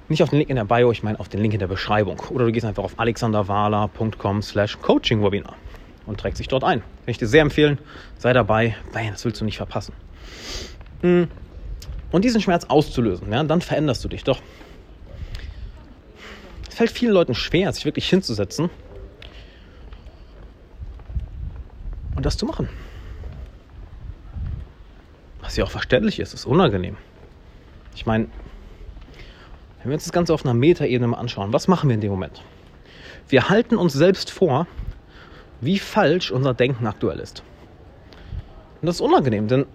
Nicht 0.09 0.23
auf 0.23 0.31
den 0.31 0.39
Link 0.39 0.51
in 0.51 0.57
der 0.57 0.65
Bio, 0.65 0.91
ich 0.93 1.03
meine 1.03 1.19
auf 1.21 1.29
den 1.29 1.41
Link 1.41 1.55
in 1.55 1.61
der 1.61 1.69
Beschreibung. 1.69 2.21
Oder 2.31 2.47
du 2.47 2.53
gehst 2.53 2.67
einfach 2.67 2.83
auf 2.83 2.99
alexanderwala.com 2.99 4.43
slash 4.43 4.79
coachingwebinar 4.81 5.57
und 6.07 6.21
trägst 6.21 6.41
dich 6.41 6.49
dort 6.49 6.65
ein. 6.65 6.81
Kann 6.81 6.89
ich 7.07 7.19
dir 7.19 7.29
sehr 7.29 7.43
empfehlen. 7.43 7.79
Sei 8.19 8.33
dabei. 8.33 8.77
Nein, 8.93 9.11
das 9.13 9.25
willst 9.25 9.41
du 9.41 9.45
nicht 9.45 9.57
verpassen. 9.57 9.95
Hm. 11.03 11.29
Und 12.11 12.25
diesen 12.25 12.41
Schmerz 12.41 12.65
auszulösen, 12.65 13.33
ja, 13.33 13.43
dann 13.43 13.63
veränderst 13.63 14.05
du 14.05 14.09
dich. 14.09 14.23
Doch 14.23 14.41
es 16.69 16.75
fällt 16.75 16.91
vielen 16.91 17.13
Leuten 17.13 17.35
schwer, 17.35 17.73
sich 17.73 17.85
wirklich 17.85 18.09
hinzusetzen 18.09 18.71
und 22.23 22.27
das 22.27 22.37
zu 22.37 22.47
machen. 22.47 22.69
Was 25.41 25.57
ja 25.57 25.65
auch 25.65 25.71
verständlich 25.73 26.21
ist, 26.21 26.33
ist 26.33 26.47
unangenehm. 26.47 26.97
Ich 27.97 28.07
meine, 28.07 28.29
wenn 29.79 29.91
wir 29.91 29.95
uns 29.95 30.05
das 30.05 30.13
Ganze 30.13 30.33
auf 30.33 30.45
einer 30.45 30.55
Metaebene 30.55 31.09
mal 31.09 31.19
anschauen, 31.19 31.53
was 31.53 31.67
machen 31.67 31.89
wir 31.89 31.95
in 31.95 32.01
dem 32.01 32.13
Moment? 32.13 32.41
Wir 33.29 33.49
halten 33.49 33.77
uns 33.77 33.93
selbst 33.93 34.31
vor, 34.31 34.69
wie 35.61 35.81
falsch 35.81 36.31
unser 36.31 36.55
Denken 36.55 36.87
aktuell 36.87 37.19
ist. 37.19 37.43
Und 38.81 38.87
das 38.87 38.97
ist 38.97 39.01
unangenehm, 39.01 39.49
denn 39.49 39.67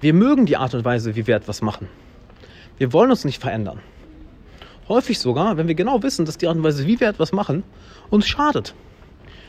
wir 0.00 0.14
mögen 0.14 0.46
die 0.46 0.56
Art 0.56 0.74
und 0.74 0.86
Weise, 0.86 1.16
wie 1.16 1.26
wir 1.26 1.36
etwas 1.36 1.60
machen. 1.60 1.86
Wir 2.78 2.94
wollen 2.94 3.10
uns 3.10 3.26
nicht 3.26 3.42
verändern. 3.42 3.80
Häufig 4.88 5.18
sogar, 5.18 5.58
wenn 5.58 5.68
wir 5.68 5.74
genau 5.74 6.02
wissen, 6.02 6.24
dass 6.24 6.38
die 6.38 6.48
Art 6.48 6.56
und 6.56 6.62
Weise, 6.62 6.86
wie 6.86 6.98
wir 6.98 7.08
etwas 7.08 7.32
machen, 7.32 7.62
uns 8.08 8.26
schadet. 8.26 8.74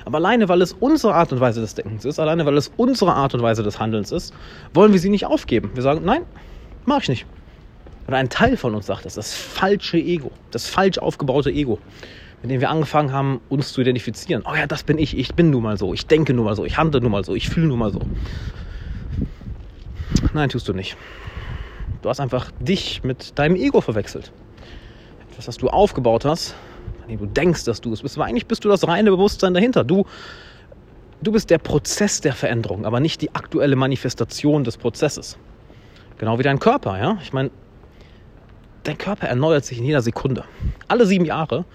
Aber 0.08 0.18
alleine, 0.18 0.48
weil 0.48 0.62
es 0.62 0.74
unsere 0.74 1.14
Art 1.14 1.34
und 1.34 1.40
Weise 1.42 1.60
des 1.60 1.76
Denkens 1.76 2.06
ist, 2.06 2.20
alleine, 2.20 2.46
weil 2.46 2.56
es 2.56 2.72
unsere 2.78 3.14
Art 3.14 3.34
und 3.34 3.42
Weise 3.42 3.62
des 3.62 3.80
Handelns 3.80 4.12
ist, 4.12 4.34
wollen 4.74 4.94
wir 4.94 5.00
sie 5.00 5.10
nicht 5.10 5.26
aufgeben. 5.26 5.72
Wir 5.74 5.84
sagen, 5.84 6.06
nein, 6.06 6.22
mache 6.86 7.02
ich 7.02 7.10
nicht 7.10 7.26
oder 8.08 8.18
ein 8.18 8.30
Teil 8.30 8.58
von 8.58 8.74
uns 8.74 8.86
sagt 8.86 9.06
das, 9.06 9.16
das 9.16 9.34
falsche 9.34 9.98
Ego, 9.98 10.32
das 10.52 10.68
falsch 10.68 10.98
aufgebaute 10.98 11.52
Ego, 11.52 11.80
mit 12.42 12.52
dem 12.52 12.62
wir 12.62 12.70
angefangen 12.70 13.12
haben, 13.12 13.42
uns 13.50 13.74
zu 13.74 13.82
identifizieren. 13.82 14.44
Oh 14.50 14.56
ja, 14.56 14.66
das 14.66 14.84
bin 14.84 14.98
ich, 14.98 15.18
ich 15.18 15.36
bin 15.36 15.50
nun 15.50 15.64
mal 15.64 15.78
so, 15.78 15.94
ich 15.94 16.08
denke 16.08 16.34
nun 16.34 16.46
mal 16.46 16.56
so, 16.56 16.64
ich 16.64 16.78
handle 16.78 17.02
nun 17.02 17.12
mal 17.12 17.26
so, 17.26 17.36
ich 17.36 17.50
fühle 17.50 17.68
nun 17.68 17.80
mal 17.80 17.92
so. 17.92 18.02
Nein, 20.34 20.50
tust 20.50 20.68
du 20.68 20.74
nicht. 20.74 20.96
Du 22.02 22.10
hast 22.10 22.20
einfach 22.20 22.52
dich 22.60 23.04
mit 23.04 23.38
deinem 23.38 23.56
Ego 23.56 23.82
verwechselt. 23.82 24.32
Etwas, 25.32 25.50
was 25.50 25.58
du 25.58 25.68
aufgebaut 25.68 26.24
hast, 26.24 26.56
dem 27.08 27.20
du 27.20 27.26
denkst, 27.26 27.66
dass 27.66 27.82
du 27.82 27.94
es 27.94 28.02
bist. 28.02 28.18
Aber 28.18 28.26
eigentlich 28.26 28.48
bist 28.48 28.66
du 28.66 28.70
das 28.70 28.88
reine 28.88 29.12
Bewusstsein 29.12 29.54
dahinter. 29.54 29.84
Du, 29.84 30.06
du 31.22 31.32
bist 31.32 31.50
der 31.50 31.58
Prozess 31.58 32.22
der 32.22 32.34
Veränderung, 32.34 32.86
aber 32.86 33.00
nicht 33.00 33.22
die 33.22 33.34
aktuelle 33.36 33.76
Manifestation 33.76 34.64
des 34.64 34.78
Prozesses. 34.78 35.38
Genau 36.18 36.40
wie 36.40 36.44
dein 36.44 36.60
Körper, 36.60 36.98
ja. 36.98 37.18
Ich 37.22 37.34
meine, 37.34 37.52
dein 38.84 38.98
Körper 38.98 39.28
erneuert 39.28 39.66
sich 39.66 39.78
in 39.78 39.86
jeder 39.86 40.02
Sekunde. 40.02 40.44
Alle 40.88 41.06
sieben 41.06 41.26
Jahre 41.26 41.66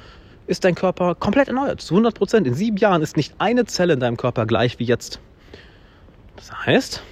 ist 0.47 0.65
dein 0.65 0.75
Körper 0.75 1.15
komplett 1.15 1.49
erneuert, 1.49 1.81
zu 1.81 1.95
100 1.95 2.15
Prozent. 2.15 2.47
In 2.47 2.55
sieben 2.55 2.77
Jahren 2.77 3.03
ist 3.03 3.17
nicht 3.17 3.35
eine 3.39 3.65
Zelle 3.65 3.95
in 3.95 4.01
deinem 4.01 4.17
Körper 4.17 4.47
gleich 4.47 4.79
wie 4.79 4.85
jetzt. 4.85 5.21
Das 6.37 6.53
heißt, 6.67 7.03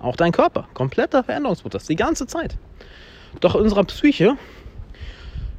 auch 0.00 0.16
dein 0.16 0.32
Körper, 0.32 0.68
kompletter 0.74 1.22
Veränderungsprozess, 1.22 1.86
die 1.86 1.96
ganze 1.96 2.26
Zeit. 2.26 2.56
Doch 3.40 3.54
in 3.54 3.62
unserer 3.62 3.84
Psyche 3.84 4.36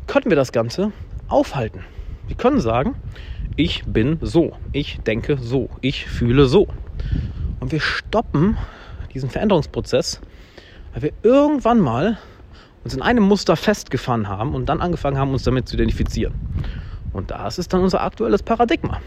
können 0.07 0.29
wir 0.29 0.35
das 0.35 0.51
Ganze 0.51 0.91
aufhalten. 1.29 1.81
Wir 2.27 2.35
können 2.35 2.59
sagen, 2.59 2.95
ich 3.55 3.83
bin 3.85 4.17
so, 4.21 4.53
ich 4.71 4.99
denke 5.01 5.37
so, 5.37 5.69
ich 5.81 6.05
fühle 6.05 6.45
so. 6.45 6.67
Und 7.59 7.71
wir 7.71 7.79
stoppen 7.79 8.57
diesen 9.13 9.29
Veränderungsprozess, 9.29 10.21
weil 10.93 11.01
wir 11.01 11.11
irgendwann 11.23 11.79
mal 11.79 12.17
uns 12.83 12.93
in 12.93 13.01
einem 13.01 13.23
Muster 13.23 13.55
festgefahren 13.55 14.27
haben 14.27 14.55
und 14.55 14.67
dann 14.67 14.81
angefangen 14.81 15.17
haben, 15.17 15.31
uns 15.31 15.43
damit 15.43 15.67
zu 15.67 15.75
identifizieren. 15.75 16.33
Und 17.11 17.31
das 17.31 17.57
ist 17.57 17.73
dann 17.73 17.81
unser 17.81 18.01
aktuelles 18.01 18.43
Paradigma. 18.43 19.01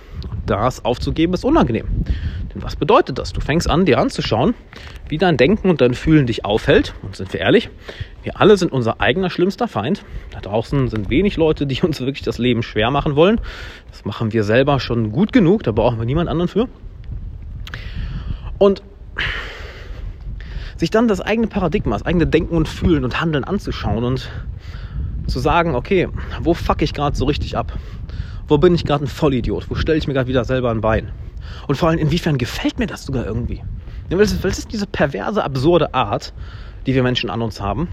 das 0.46 0.84
aufzugeben 0.84 1.34
ist 1.34 1.44
unangenehm. 1.44 1.86
Denn 2.54 2.62
was 2.62 2.76
bedeutet 2.76 3.18
das? 3.18 3.32
Du 3.32 3.40
fängst 3.40 3.68
an, 3.68 3.84
dir 3.84 3.98
anzuschauen, 3.98 4.54
wie 5.08 5.18
dein 5.18 5.36
Denken 5.36 5.70
und 5.70 5.80
dein 5.80 5.94
Fühlen 5.94 6.26
dich 6.26 6.44
aufhält. 6.44 6.94
Und 7.02 7.16
sind 7.16 7.32
wir 7.32 7.40
ehrlich, 7.40 7.70
wir 8.22 8.40
alle 8.40 8.56
sind 8.56 8.72
unser 8.72 9.00
eigener 9.00 9.30
schlimmster 9.30 9.68
Feind. 9.68 10.04
Da 10.30 10.40
draußen 10.40 10.88
sind 10.88 11.10
wenig 11.10 11.36
Leute, 11.36 11.66
die 11.66 11.80
uns 11.82 12.00
wirklich 12.00 12.22
das 12.22 12.38
Leben 12.38 12.62
schwer 12.62 12.90
machen 12.90 13.16
wollen. 13.16 13.40
Das 13.90 14.04
machen 14.04 14.32
wir 14.32 14.44
selber 14.44 14.80
schon 14.80 15.12
gut 15.12 15.32
genug, 15.32 15.62
da 15.62 15.72
brauchen 15.72 15.98
wir 15.98 16.04
niemand 16.04 16.28
anderen 16.28 16.48
für. 16.48 16.68
Und 18.58 18.82
sich 20.76 20.90
dann 20.90 21.08
das 21.08 21.20
eigene 21.20 21.46
Paradigma, 21.46 21.96
das 21.96 22.04
eigene 22.04 22.26
Denken 22.26 22.56
und 22.56 22.68
Fühlen 22.68 23.04
und 23.04 23.20
Handeln 23.20 23.44
anzuschauen 23.44 24.04
und 24.04 24.28
zu 25.26 25.38
sagen, 25.38 25.74
okay, 25.74 26.08
wo 26.40 26.54
fuck 26.54 26.82
ich 26.82 26.92
gerade 26.92 27.16
so 27.16 27.24
richtig 27.24 27.56
ab? 27.56 27.72
Wo 28.48 28.58
bin 28.58 28.74
ich 28.74 28.84
gerade 28.84 29.04
ein 29.04 29.08
Vollidiot? 29.08 29.70
Wo 29.70 29.76
stelle 29.76 29.98
ich 29.98 30.08
mir 30.08 30.14
gerade 30.14 30.28
wieder 30.28 30.44
selber 30.44 30.70
ein 30.70 30.80
Bein? 30.80 31.12
Und 31.66 31.76
vor 31.76 31.88
allem, 31.88 31.98
inwiefern 31.98 32.38
gefällt 32.38 32.78
mir 32.78 32.86
das 32.86 33.04
sogar 33.04 33.26
irgendwie? 33.26 33.62
Weil 34.10 34.20
es 34.20 34.32
ist 34.32 34.72
diese 34.72 34.86
perverse, 34.86 35.42
absurde 35.42 35.94
Art, 35.94 36.32
die 36.86 36.94
wir 36.94 37.02
Menschen 37.02 37.30
an 37.30 37.40
uns 37.42 37.60
haben, 37.60 37.88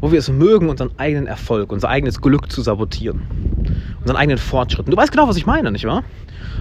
wo 0.00 0.12
wir 0.12 0.18
es 0.18 0.30
mögen, 0.30 0.68
unseren 0.68 0.90
eigenen 0.98 1.26
Erfolg, 1.26 1.72
unser 1.72 1.88
eigenes 1.88 2.20
Glück 2.20 2.50
zu 2.50 2.62
sabotieren, 2.62 3.22
unseren 4.00 4.16
eigenen 4.16 4.38
Fortschritt. 4.38 4.88
Du 4.88 4.96
weißt 4.96 5.12
genau, 5.12 5.28
was 5.28 5.36
ich 5.36 5.46
meine, 5.46 5.70
nicht 5.70 5.84
wahr? 5.84 6.04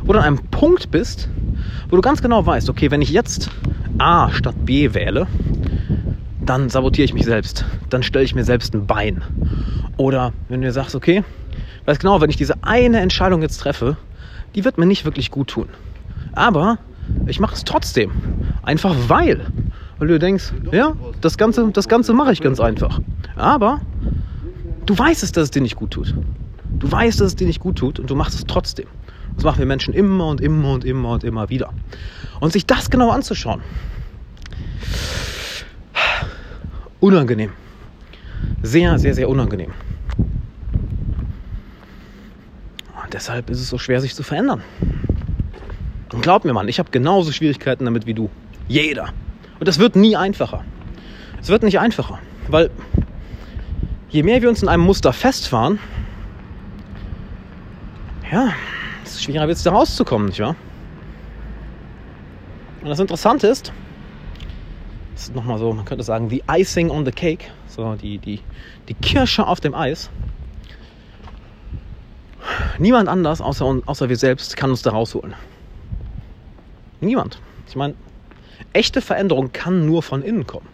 Wo 0.04 0.14
du 0.14 0.20
an 0.20 0.26
einem 0.26 0.40
Punkt 0.50 0.92
bist, 0.92 1.30
wo 1.90 1.96
du 1.96 2.02
ganz 2.02 2.22
genau 2.22 2.46
weißt, 2.46 2.70
okay, 2.70 2.92
wenn 2.92 3.02
ich 3.02 3.12
jetzt 3.12 3.50
A 3.98 4.32
statt 4.32 4.56
B 4.66 4.94
wähle, 4.94 5.28
dann 6.46 6.70
sabotiere 6.70 7.06
ich 7.06 7.14
mich 7.14 7.26
selbst. 7.26 7.66
Dann 7.90 8.04
stelle 8.04 8.26
ich 8.26 8.36
mir 8.36 8.44
selbst 8.44 8.74
ein 8.74 8.88
Bein. 8.88 9.24
Oder 9.98 10.34
wenn 10.48 10.62
du 10.62 10.72
sagst, 10.72 10.96
okay, 10.96 11.24
weiß 11.86 12.00
genau, 12.00 12.22
wenn 12.22 12.30
ich 12.30 12.38
diese 12.38 12.64
eine 12.64 13.00
Entscheidung 13.00 13.42
jetzt 13.42 13.58
treffe, 13.58 13.98
die 14.56 14.66
wird 14.66 14.78
mir 14.78 14.86
nicht 14.86 15.06
wirklich 15.06 15.32
gut 15.32 15.50
tun. 15.50 15.70
Aber 16.34 16.78
ich 17.28 17.40
mache 17.40 17.56
es 17.56 17.64
trotzdem. 17.64 18.12
Einfach 18.64 18.96
weil. 19.08 19.46
Weil 19.98 20.08
du 20.08 20.20
denkst, 20.20 20.54
ja, 20.72 20.96
das 21.22 21.38
Ganze, 21.38 21.70
das 21.72 21.88
Ganze 21.88 22.14
mache 22.14 22.32
ich 22.32 22.42
ganz 22.42 22.60
einfach. 22.60 23.00
Aber 23.36 23.82
du 24.86 24.98
weißt 24.98 25.24
es, 25.24 25.32
dass 25.32 25.46
es 25.46 25.52
dir 25.52 25.62
nicht 25.62 25.76
gut 25.76 25.92
tut. 25.92 26.14
Du 26.80 26.92
weißt, 26.92 27.20
dass 27.20 27.28
es 27.28 27.36
dir 27.36 27.48
nicht 27.48 27.60
gut 27.60 27.78
tut 27.78 28.00
und 28.00 28.10
du 28.10 28.16
machst 28.16 28.36
es 28.36 28.46
trotzdem. 28.46 28.88
Das 29.36 29.44
machen 29.44 29.60
wir 29.60 29.66
Menschen 29.66 29.94
immer 29.94 30.28
und 30.28 30.42
immer 30.42 30.74
und 30.74 30.84
immer 30.84 31.12
und 31.12 31.24
immer 31.24 31.50
wieder. 31.50 31.74
Und 32.40 32.54
sich 32.54 32.66
das 32.66 32.90
genau 32.90 33.10
anzuschauen, 33.10 33.62
unangenehm. 37.00 37.52
Sehr, 38.62 39.00
sehr, 39.00 39.14
sehr 39.14 39.30
unangenehm. 39.30 39.72
Und 42.99 42.99
deshalb 43.14 43.50
ist 43.50 43.60
es 43.60 43.70
so 43.70 43.78
schwer, 43.78 44.02
sich 44.02 44.16
zu 44.16 44.24
verändern. 44.24 44.64
Und 46.14 46.22
glaub 46.22 46.46
mir, 46.46 46.54
Mann, 46.54 46.68
ich 46.68 46.80
habe 46.80 46.90
genauso 46.92 47.32
Schwierigkeiten 47.32 47.86
damit 47.86 48.06
wie 48.06 48.14
du. 48.14 48.30
Jeder. 48.68 49.10
Und 49.60 49.68
das 49.68 49.80
wird 49.80 49.96
nie 49.96 50.16
einfacher. 50.16 50.64
Es 51.42 51.50
wird 51.50 51.64
nicht 51.64 51.80
einfacher, 51.80 52.20
weil 52.48 52.70
je 54.10 54.24
mehr 54.24 54.42
wir 54.42 54.50
uns 54.50 54.62
in 54.62 54.70
einem 54.70 54.84
Muster 54.84 55.14
festfahren, 55.14 55.80
ja, 58.32 58.54
desto 59.04 59.20
schwieriger 59.20 59.48
wird 59.48 59.58
es 59.58 59.64
da 59.64 59.72
rauszukommen, 59.72 60.28
nicht 60.28 60.40
wahr? 60.40 60.56
Und 62.82 62.90
das 62.90 63.00
Interessante 63.00 63.48
ist, 63.48 63.72
das 65.14 65.24
ist 65.24 65.36
nochmal 65.36 65.58
so, 65.58 65.74
man 65.74 65.86
könnte 65.86 66.04
sagen, 66.04 66.30
the 66.30 66.44
icing 66.50 66.90
on 66.90 67.06
the 67.06 67.12
cake, 67.12 67.46
so 67.68 67.96
die, 67.96 68.18
die, 68.18 68.40
die 68.88 68.94
Kirsche 68.94 69.46
auf 69.46 69.60
dem 69.60 69.74
Eis. 69.74 70.10
Niemand 72.78 73.10
anders 73.10 73.42
außer, 73.42 73.82
außer 73.86 74.10
wir 74.10 74.16
selbst 74.16 74.56
kann 74.58 74.70
uns 74.70 74.82
da 74.82 74.92
rausholen. 74.92 75.34
Niemand. 77.02 77.40
Ich 77.68 77.76
meine, 77.76 77.96
echte 78.74 79.02
Veränderung 79.02 79.52
kann 79.52 79.86
nur 79.86 80.04
von 80.04 80.22
innen 80.22 80.48
kommen. 80.48 80.68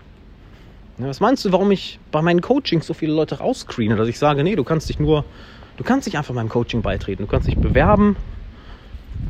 Was 0.97 1.19
meinst 1.19 1.43
du, 1.43 1.51
warum 1.51 1.71
ich 1.71 1.99
bei 2.11 2.21
meinen 2.21 2.41
Coachings 2.41 2.87
so 2.87 2.93
viele 2.93 3.13
Leute 3.13 3.39
rausscreene, 3.39 3.95
dass 3.97 4.07
ich 4.07 4.17
sage, 4.17 4.43
nee, 4.43 4.55
du 4.55 4.63
kannst 4.63 4.87
dich 4.87 4.97
nur, 4.97 5.25
du 5.75 5.83
kannst 5.83 6.07
dich 6.07 6.17
einfach 6.17 6.33
meinem 6.33 6.47
Coaching 6.47 6.81
beitreten, 6.81 7.23
du 7.23 7.27
kannst 7.27 7.47
dich 7.47 7.57
bewerben, 7.57 8.15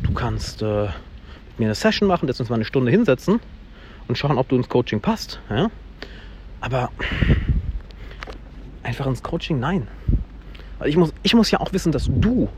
du 0.04 0.14
kannst 0.14 0.62
äh, 0.62 0.84
mit 0.86 1.60
mir 1.60 1.66
eine 1.66 1.76
Session 1.76 2.08
machen, 2.08 2.28
jetzt 2.28 2.40
uns 2.40 2.50
mal 2.50 2.56
eine 2.56 2.66
Stunde 2.66 2.92
hinsetzen 2.92 3.40
und 4.08 4.18
schauen, 4.18 4.38
ob 4.38 4.48
du 4.48 4.56
ins 4.56 4.70
Coaching 4.70 5.02
passt. 5.02 5.40
Ja? 5.50 5.72
Aber 6.62 6.92
einfach 8.84 9.08
ins 9.08 9.24
Coaching, 9.24 9.60
nein. 9.60 9.88
Weil 10.80 10.90
ich 10.90 10.98
muss, 10.98 11.14
ich 11.24 11.34
muss 11.34 11.52
ja 11.52 11.60
auch 11.60 11.72
wissen, 11.74 11.92
dass 11.92 12.10
du 12.12 12.50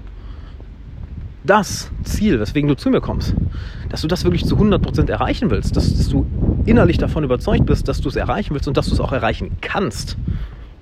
das 1.43 1.89
Ziel, 2.03 2.39
weswegen 2.39 2.67
du 2.67 2.75
zu 2.75 2.89
mir 2.89 3.01
kommst, 3.01 3.33
dass 3.89 4.01
du 4.01 4.07
das 4.07 4.23
wirklich 4.23 4.45
zu 4.45 4.55
100% 4.55 5.09
erreichen 5.09 5.49
willst, 5.49 5.75
dass, 5.75 5.95
dass 5.95 6.09
du 6.09 6.25
innerlich 6.65 6.97
davon 6.97 7.23
überzeugt 7.23 7.65
bist, 7.65 7.87
dass 7.87 8.01
du 8.01 8.09
es 8.09 8.15
erreichen 8.15 8.53
willst 8.53 8.67
und 8.67 8.75
dass 8.75 8.87
du 8.87 8.93
es 8.93 8.99
auch 8.99 9.13
erreichen 9.13 9.57
kannst. 9.61 10.17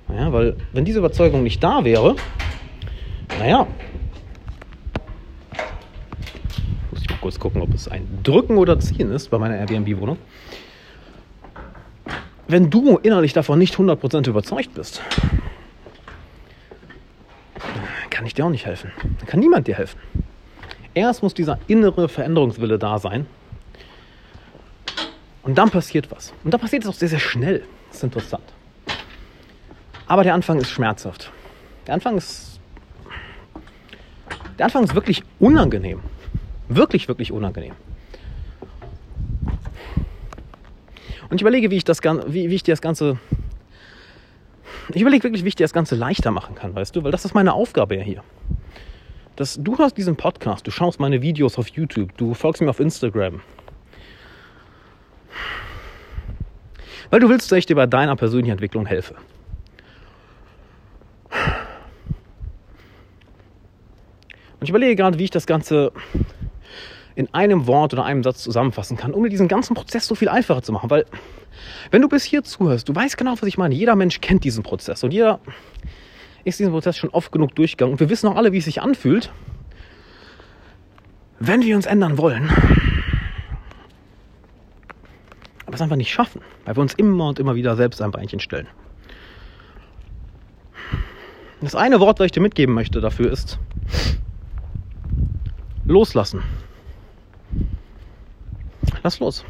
Ja, 0.08 0.32
weil 0.32 0.56
wenn 0.72 0.84
diese 0.84 0.98
Überzeugung 0.98 1.42
nicht 1.42 1.62
da 1.62 1.84
wäre, 1.84 2.16
naja, 3.38 3.66
muss 6.90 7.00
ich 7.00 7.10
mal 7.10 7.18
kurz 7.20 7.38
gucken, 7.38 7.62
ob 7.62 7.72
es 7.74 7.88
ein 7.88 8.06
Drücken 8.22 8.56
oder 8.56 8.78
Ziehen 8.78 9.12
ist 9.12 9.30
bei 9.30 9.38
meiner 9.38 9.56
Airbnb-Wohnung. 9.56 10.18
Wenn 12.48 12.70
du 12.70 12.98
innerlich 12.98 13.32
davon 13.32 13.58
nicht 13.58 13.74
100% 13.74 14.28
überzeugt 14.28 14.74
bist, 14.74 15.02
dir 18.38 18.46
auch 18.46 18.50
nicht 18.50 18.66
helfen. 18.66 18.92
Dann 19.18 19.26
kann 19.26 19.40
niemand 19.40 19.66
dir 19.66 19.76
helfen. 19.76 20.00
Erst 20.94 21.22
muss 21.22 21.34
dieser 21.34 21.58
innere 21.66 22.08
Veränderungswille 22.08 22.78
da 22.78 22.98
sein. 22.98 23.26
Und 25.42 25.56
dann 25.58 25.70
passiert 25.70 26.10
was. 26.10 26.32
Und 26.42 26.52
dann 26.52 26.60
passiert 26.60 26.82
es 26.82 26.88
auch 26.88 26.94
sehr, 26.94 27.08
sehr 27.08 27.20
schnell. 27.20 27.62
Das 27.88 27.98
ist 27.98 28.04
interessant. 28.04 28.44
Aber 30.06 30.24
der 30.24 30.34
Anfang 30.34 30.58
ist 30.58 30.70
schmerzhaft. 30.70 31.30
Der 31.86 31.94
Anfang 31.94 32.16
ist. 32.16 32.60
Der 34.58 34.66
Anfang 34.66 34.84
ist 34.84 34.94
wirklich 34.94 35.22
unangenehm. 35.38 36.00
Wirklich, 36.68 37.08
wirklich 37.08 37.30
unangenehm. 37.30 37.74
Und 41.28 41.36
ich 41.36 41.42
überlege, 41.42 41.70
wie 41.70 41.76
ich, 41.76 41.84
das, 41.84 42.00
wie, 42.02 42.50
wie 42.50 42.54
ich 42.54 42.62
dir 42.62 42.72
das 42.72 42.80
Ganze. 42.80 43.18
Ich 44.94 45.00
überlege 45.00 45.24
wirklich, 45.24 45.44
wie 45.44 45.48
ich 45.48 45.56
dir 45.56 45.64
das 45.64 45.72
Ganze 45.72 45.94
leichter 45.94 46.30
machen 46.30 46.54
kann, 46.54 46.74
weißt 46.74 46.94
du? 46.94 47.02
Weil 47.04 47.10
das 47.10 47.24
ist 47.24 47.34
meine 47.34 47.52
Aufgabe 47.52 47.96
ja 47.96 48.02
hier 48.02 48.22
dass 49.36 49.62
du 49.62 49.78
hast 49.78 49.96
diesen 49.96 50.16
Podcast, 50.16 50.66
du 50.66 50.70
schaust 50.70 50.98
meine 50.98 51.22
Videos 51.22 51.58
auf 51.58 51.68
YouTube, 51.68 52.16
du 52.16 52.34
folgst 52.34 52.62
mir 52.62 52.70
auf 52.70 52.80
Instagram. 52.80 53.40
Weil 57.10 57.20
du 57.20 57.28
willst, 57.28 57.52
dass 57.52 57.58
ich 57.58 57.66
dir 57.66 57.76
bei 57.76 57.86
deiner 57.86 58.16
persönlichen 58.16 58.52
Entwicklung 58.52 58.86
helfe. 58.86 59.14
Und 64.58 64.62
ich 64.62 64.70
überlege 64.70 64.96
gerade, 64.96 65.18
wie 65.18 65.24
ich 65.24 65.30
das 65.30 65.46
Ganze 65.46 65.92
in 67.16 67.32
einem 67.34 67.66
Wort 67.66 67.92
oder 67.92 68.04
einem 68.04 68.22
Satz 68.22 68.42
zusammenfassen 68.42 68.96
kann, 68.96 69.12
um 69.12 69.24
dir 69.24 69.30
diesen 69.30 69.48
ganzen 69.48 69.74
Prozess 69.74 70.06
so 70.06 70.14
viel 70.14 70.28
einfacher 70.28 70.62
zu 70.62 70.70
machen. 70.72 70.90
Weil, 70.90 71.04
wenn 71.90 72.02
du 72.02 72.08
bis 72.08 72.22
hier 72.22 72.44
zuhörst, 72.44 72.88
du 72.88 72.94
weißt 72.94 73.16
genau, 73.16 73.32
was 73.32 73.42
ich 73.42 73.58
meine. 73.58 73.74
Jeder 73.74 73.96
Mensch 73.96 74.20
kennt 74.20 74.44
diesen 74.44 74.62
Prozess 74.62 75.02
und 75.02 75.12
jeder 75.12 75.40
ist 76.44 76.60
diesen 76.60 76.72
Prozess 76.72 76.96
schon 76.96 77.10
oft 77.10 77.32
genug 77.32 77.54
durchgegangen. 77.56 77.94
Und 77.94 78.00
wir 78.00 78.10
wissen 78.10 78.28
auch 78.28 78.36
alle, 78.36 78.52
wie 78.52 78.58
es 78.58 78.66
sich 78.66 78.80
anfühlt, 78.80 79.32
wenn 81.40 81.62
wir 81.62 81.74
uns 81.74 81.86
ändern 81.86 82.18
wollen. 82.18 82.50
Aber 85.64 85.74
es 85.74 85.80
einfach 85.80 85.96
nicht 85.96 86.12
schaffen, 86.12 86.42
weil 86.64 86.76
wir 86.76 86.82
uns 86.82 86.94
immer 86.94 87.28
und 87.28 87.40
immer 87.40 87.56
wieder 87.56 87.74
selbst 87.74 88.00
ein 88.00 88.12
Beinchen 88.12 88.38
stellen. 88.38 88.68
Das 91.60 91.74
eine 91.74 91.98
Wort, 91.98 92.20
das 92.20 92.26
ich 92.26 92.32
dir 92.32 92.42
mitgeben 92.42 92.74
möchte 92.74 93.00
dafür 93.00 93.32
ist 93.32 93.58
loslassen. 95.86 96.42
Lass 99.02 99.20
los. 99.20 99.44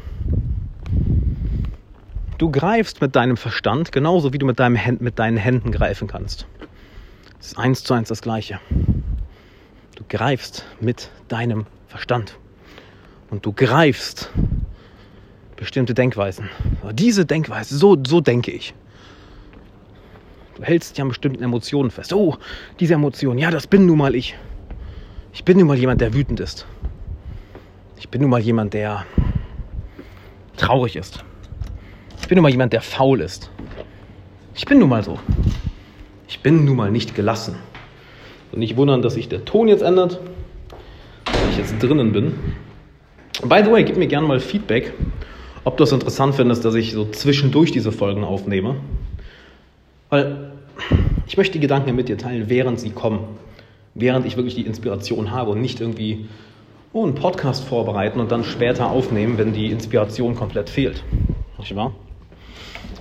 Du 2.37 2.51
greifst 2.51 3.01
mit 3.01 3.15
deinem 3.15 3.37
Verstand 3.37 3.91
genauso 3.91 4.31
wie 4.31 4.37
du 4.37 4.45
mit, 4.45 4.59
deinem, 4.59 4.97
mit 4.99 5.17
deinen 5.17 5.37
Händen 5.37 5.71
greifen 5.71 6.07
kannst. 6.07 6.45
Es 7.39 7.47
ist 7.47 7.57
eins 7.57 7.83
zu 7.83 7.93
eins 7.93 8.09
das 8.09 8.21
Gleiche. 8.21 8.59
Du 9.95 10.03
greifst 10.07 10.65
mit 10.79 11.09
deinem 11.27 11.65
Verstand. 11.87 12.37
Und 13.29 13.45
du 13.45 13.51
greifst 13.53 14.29
bestimmte 15.55 15.93
Denkweisen. 15.93 16.49
Diese 16.93 17.25
Denkweise, 17.25 17.77
so, 17.77 17.97
so 18.05 18.21
denke 18.21 18.51
ich. 18.51 18.73
Du 20.55 20.63
hältst 20.63 20.97
ja 20.97 21.03
an 21.03 21.09
bestimmten 21.09 21.43
Emotionen 21.43 21.91
fest. 21.91 22.13
Oh, 22.13 22.37
diese 22.79 22.93
Emotion, 22.93 23.37
ja, 23.37 23.51
das 23.51 23.67
bin 23.67 23.85
nun 23.85 23.97
mal 23.97 24.15
ich. 24.15 24.35
Ich 25.33 25.43
bin 25.43 25.57
nun 25.57 25.67
mal 25.67 25.77
jemand, 25.77 26.01
der 26.01 26.13
wütend 26.13 26.39
ist. 26.39 26.65
Ich 27.97 28.09
bin 28.09 28.21
nun 28.21 28.29
mal 28.29 28.39
jemand, 28.39 28.73
der 28.73 29.05
traurig 30.57 30.95
ist. 30.95 31.23
Ich 32.21 32.27
bin 32.27 32.35
nun 32.35 32.43
mal 32.43 32.51
jemand, 32.51 32.73
der 32.73 32.81
faul 32.81 33.21
ist. 33.21 33.49
Ich 34.55 34.65
bin 34.65 34.79
nun 34.79 34.89
mal 34.89 35.03
so. 35.03 35.17
Ich 36.27 36.41
bin 36.41 36.65
nun 36.65 36.75
mal 36.75 36.91
nicht 36.91 37.15
gelassen. 37.15 37.55
Und 38.51 38.59
nicht 38.59 38.75
wundern, 38.75 39.01
dass 39.01 39.13
sich 39.13 39.29
der 39.29 39.45
Ton 39.45 39.67
jetzt 39.67 39.81
ändert, 39.81 40.19
weil 41.25 41.49
ich 41.51 41.57
jetzt 41.57 41.81
drinnen 41.81 42.11
bin. 42.11 42.33
By 43.43 43.61
the 43.63 43.71
way, 43.71 43.83
gib 43.83 43.97
mir 43.97 44.07
gerne 44.07 44.27
mal 44.27 44.39
Feedback, 44.39 44.93
ob 45.63 45.77
du 45.77 45.83
es 45.83 45.91
interessant 45.91 46.35
findest, 46.35 46.65
dass 46.65 46.75
ich 46.75 46.91
so 46.91 47.05
zwischendurch 47.05 47.71
diese 47.71 47.91
Folgen 47.91 48.23
aufnehme. 48.23 48.77
Weil 50.09 50.51
ich 51.27 51.37
möchte 51.37 51.53
die 51.53 51.59
Gedanken 51.59 51.95
mit 51.95 52.09
dir 52.09 52.17
teilen, 52.17 52.49
während 52.49 52.79
sie 52.79 52.89
kommen. 52.89 53.19
Während 53.93 54.25
ich 54.25 54.37
wirklich 54.37 54.55
die 54.55 54.65
Inspiration 54.65 55.31
habe 55.31 55.51
und 55.51 55.61
nicht 55.61 55.81
irgendwie 55.81 56.27
oh, 56.97 57.03
einen 57.03 57.15
Podcast 57.15 57.63
vorbereiten 57.63 58.19
und 58.19 58.31
dann 58.31 58.43
später 58.43 58.89
aufnehmen, 58.89 59.37
wenn 59.37 59.53
die 59.53 59.67
Inspiration 59.71 60.35
komplett 60.35 60.69
fehlt. 60.69 61.03
Nicht 61.59 61.75
wahr? 61.75 61.93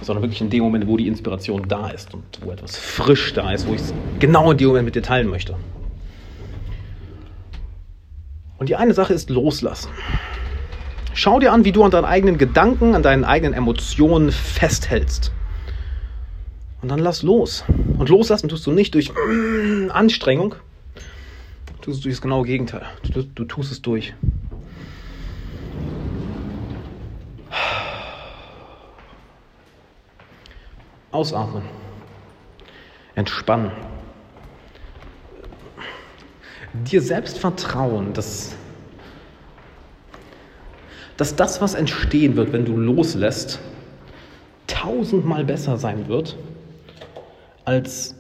sondern 0.03 0.23
wirklich 0.23 0.41
in 0.41 0.51
dem 0.51 0.63
Moment, 0.63 0.87
wo 0.87 0.97
die 0.97 1.09
Inspiration 1.09 1.67
da 1.69 1.89
ist 1.89 2.13
und 2.15 2.23
wo 2.43 2.51
etwas 2.53 2.77
frisch 2.77 3.33
da 3.33 3.53
ist, 3.53 3.67
wo 3.67 3.73
ich 3.73 3.81
es 3.81 3.95
genau 4.21 4.53
in 4.53 4.59
dem 4.59 4.69
Moment 4.69 4.85
mit 4.85 4.95
dir 4.95 5.03
teilen 5.03 5.29
möchte. 5.29 5.57
Und 8.59 8.69
die 8.69 8.77
eine 8.77 8.95
Sache 8.95 9.15
ist 9.15 9.31
loslassen. 9.31 9.91
Schau 11.13 11.41
dir 11.41 11.53
an, 11.53 11.65
wie 11.65 11.73
du 11.73 11.83
an 11.83 11.91
deinen 11.91 12.05
eigenen 12.05 12.39
Gedanken, 12.39 12.95
an 12.95 13.03
deinen 13.03 13.25
eigenen 13.25 13.55
Emotionen 13.55 14.31
festhältst. 14.31 15.33
Und 16.83 16.91
dann 16.91 16.99
lass 16.99 17.23
los. 17.23 17.65
Und 17.99 18.09
loslassen 18.11 18.49
tust 18.49 18.67
du 18.67 18.73
nicht 18.73 18.95
durch 18.95 19.11
mm, 19.11 19.91
Anstrengung, 19.91 20.55
tust 21.87 22.05
durch 22.05 22.17
das 22.17 22.21
genaue 22.21 22.45
Gegenteil. 22.45 22.85
Du, 23.15 23.23
du 23.23 23.45
tust 23.45 23.71
es 23.71 23.81
durch 23.81 24.13
Ausatmen. 31.13 31.63
Entspannen. 33.15 33.71
Dir 36.73 37.01
selbst 37.01 37.39
vertrauen, 37.39 38.13
dass, 38.13 38.57
dass 41.17 41.37
das, 41.37 41.61
was 41.61 41.75
entstehen 41.75 42.35
wird, 42.35 42.53
wenn 42.53 42.65
du 42.65 42.77
loslässt, 42.77 43.61
tausendmal 44.67 45.45
besser 45.45 45.77
sein 45.79 46.09
wird 46.09 46.37
als 47.65 48.17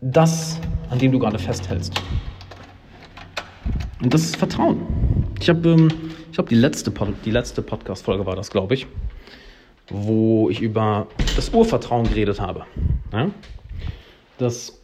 das, 0.00 0.58
an 0.88 0.98
dem 0.98 1.12
du 1.12 1.18
gerade 1.18 1.38
festhältst. 1.38 1.92
Und 4.04 4.14
das 4.14 4.22
ist 4.22 4.36
Vertrauen. 4.36 4.86
Ich 5.40 5.48
habe 5.48 5.68
ähm, 5.68 5.88
ich 6.30 6.38
die 6.38 6.54
letzte, 6.54 6.92
die 7.24 7.30
letzte 7.30 7.62
Podcast-Folge 7.62 8.24
war 8.24 8.36
das, 8.36 8.50
glaube 8.50 8.74
ich 8.74 8.86
wo 9.88 10.48
ich 10.48 10.60
über 10.60 11.06
das 11.36 11.50
Urvertrauen 11.50 12.04
geredet 12.08 12.40
habe. 12.40 12.64
Ja? 13.12 13.30
Dass 14.38 14.78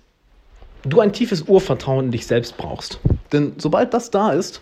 du 0.82 1.00
ein 1.00 1.12
tiefes 1.12 1.42
Urvertrauen 1.42 2.06
in 2.06 2.10
dich 2.10 2.26
selbst 2.26 2.56
brauchst. 2.56 3.00
Denn 3.32 3.54
sobald 3.58 3.94
das 3.94 4.10
da 4.10 4.30
ist, 4.30 4.60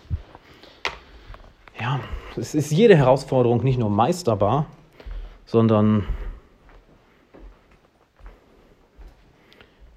ja, 1.79 1.99
es 2.35 2.55
ist 2.55 2.71
jede 2.71 2.95
Herausforderung 2.95 3.63
nicht 3.63 3.79
nur 3.79 3.89
meisterbar, 3.89 4.67
sondern 5.45 6.05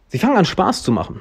sie 0.08 0.18
fangen 0.18 0.36
an 0.36 0.44
Spaß 0.44 0.82
zu 0.82 0.92
machen, 0.92 1.20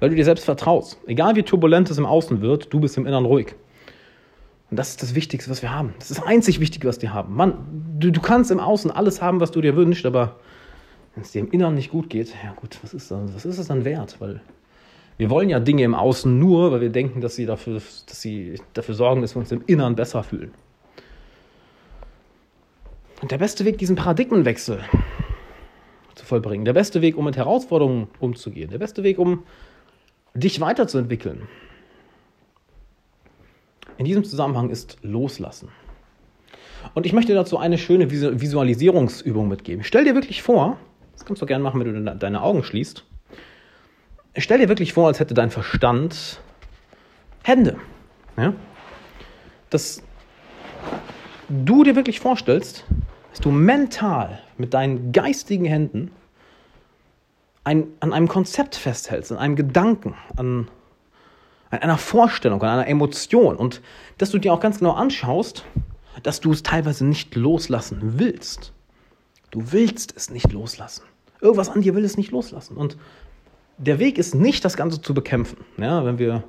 weil 0.00 0.10
du 0.10 0.16
dir 0.16 0.24
selbst 0.24 0.44
vertraust. 0.44 0.98
Egal 1.06 1.36
wie 1.36 1.42
turbulent 1.42 1.90
es 1.90 1.98
im 1.98 2.06
Außen 2.06 2.40
wird, 2.40 2.72
du 2.72 2.80
bist 2.80 2.96
im 2.96 3.06
Inneren 3.06 3.24
ruhig. 3.24 3.54
Und 4.70 4.78
das 4.78 4.90
ist 4.90 5.02
das 5.02 5.14
Wichtigste, 5.14 5.50
was 5.50 5.62
wir 5.62 5.74
haben. 5.74 5.94
Das 5.98 6.10
ist 6.10 6.18
das 6.18 6.26
einzig 6.26 6.60
Wichtige, 6.60 6.86
was 6.86 7.00
wir 7.00 7.14
haben. 7.14 7.34
Mann, 7.34 7.94
du, 7.98 8.12
du 8.12 8.20
kannst 8.20 8.50
im 8.50 8.60
Außen 8.60 8.90
alles 8.90 9.22
haben, 9.22 9.40
was 9.40 9.50
du 9.50 9.60
dir 9.60 9.76
wünschst, 9.76 10.04
aber 10.04 10.36
wenn 11.14 11.22
es 11.22 11.32
dir 11.32 11.40
im 11.40 11.50
Inneren 11.50 11.74
nicht 11.74 11.90
gut 11.90 12.10
geht, 12.10 12.28
ja 12.44 12.52
gut, 12.54 12.78
was 12.82 12.92
ist, 12.92 13.10
dann, 13.10 13.34
was 13.34 13.44
ist 13.44 13.58
es 13.58 13.68
dann 13.68 13.84
wert? 13.84 14.16
Weil 14.20 14.40
wir 15.16 15.30
wollen 15.30 15.48
ja 15.48 15.58
Dinge 15.58 15.82
im 15.82 15.94
Außen 15.94 16.38
nur, 16.38 16.70
weil 16.70 16.80
wir 16.80 16.90
denken, 16.90 17.20
dass 17.20 17.34
sie 17.34 17.46
dafür, 17.46 17.74
dass 17.74 18.20
sie 18.20 18.60
dafür 18.74 18.94
sorgen, 18.94 19.22
dass 19.22 19.34
wir 19.34 19.40
uns 19.40 19.50
im 19.50 19.62
Inneren 19.66 19.96
besser 19.96 20.22
fühlen. 20.22 20.52
Und 23.20 23.32
der 23.32 23.38
beste 23.38 23.64
Weg, 23.64 23.78
diesen 23.78 23.96
Paradigmenwechsel 23.96 24.84
zu 26.14 26.24
vollbringen, 26.24 26.64
der 26.64 26.72
beste 26.72 27.00
Weg, 27.00 27.16
um 27.16 27.24
mit 27.24 27.36
Herausforderungen 27.36 28.06
umzugehen, 28.20 28.70
der 28.70 28.78
beste 28.78 29.02
Weg, 29.02 29.18
um 29.18 29.42
dich 30.38 30.60
weiterzuentwickeln, 30.60 31.48
in 33.96 34.04
diesem 34.04 34.24
Zusammenhang 34.24 34.70
ist 34.70 34.98
Loslassen. 35.02 35.68
Und 36.94 37.04
ich 37.06 37.12
möchte 37.12 37.34
dazu 37.34 37.58
eine 37.58 37.78
schöne 37.78 38.10
Visualisierungsübung 38.10 39.48
mitgeben. 39.48 39.82
Stell 39.82 40.04
dir 40.04 40.14
wirklich 40.14 40.42
vor, 40.42 40.78
das 41.12 41.24
kannst 41.24 41.42
du 41.42 41.46
gerne 41.46 41.64
machen, 41.64 41.80
wenn 41.80 42.04
du 42.04 42.16
deine 42.16 42.42
Augen 42.42 42.62
schließt. 42.62 43.04
Stell 44.36 44.58
dir 44.58 44.68
wirklich 44.68 44.92
vor, 44.92 45.08
als 45.08 45.18
hätte 45.18 45.34
dein 45.34 45.50
Verstand 45.50 46.40
Hände. 47.42 47.76
Ja? 48.36 48.52
Dass 49.70 50.02
du 51.48 51.82
dir 51.82 51.96
wirklich 51.96 52.20
vorstellst, 52.20 52.84
dass 53.30 53.40
du 53.40 53.50
mental 53.50 54.38
mit 54.56 54.74
deinen 54.74 55.10
geistigen 55.12 55.64
Händen 55.64 56.12
ein, 57.68 57.86
an 58.00 58.14
einem 58.14 58.28
Konzept 58.28 58.76
festhältst, 58.76 59.30
an 59.30 59.38
einem 59.38 59.56
Gedanken, 59.56 60.14
an 60.36 60.68
an 61.70 61.80
einer 61.80 61.98
Vorstellung, 61.98 62.62
an 62.62 62.78
einer 62.78 62.88
Emotion 62.88 63.56
und 63.56 63.82
dass 64.16 64.30
du 64.30 64.38
dir 64.38 64.54
auch 64.54 64.60
ganz 64.60 64.78
genau 64.78 64.92
anschaust, 64.92 65.66
dass 66.22 66.40
du 66.40 66.50
es 66.50 66.62
teilweise 66.62 67.04
nicht 67.04 67.34
loslassen 67.34 68.18
willst. 68.18 68.72
Du 69.50 69.72
willst 69.72 70.14
es 70.16 70.30
nicht 70.30 70.50
loslassen. 70.52 71.02
Irgendwas 71.42 71.68
an 71.68 71.82
dir 71.82 71.94
will 71.94 72.04
es 72.04 72.16
nicht 72.16 72.30
loslassen. 72.30 72.76
Und 72.76 72.96
der 73.76 73.98
Weg 73.98 74.16
ist 74.16 74.34
nicht, 74.34 74.64
das 74.64 74.78
Ganze 74.78 75.02
zu 75.02 75.12
bekämpfen. 75.12 75.58
Ja, 75.76 76.06
wenn 76.06 76.18
wir, 76.18 76.42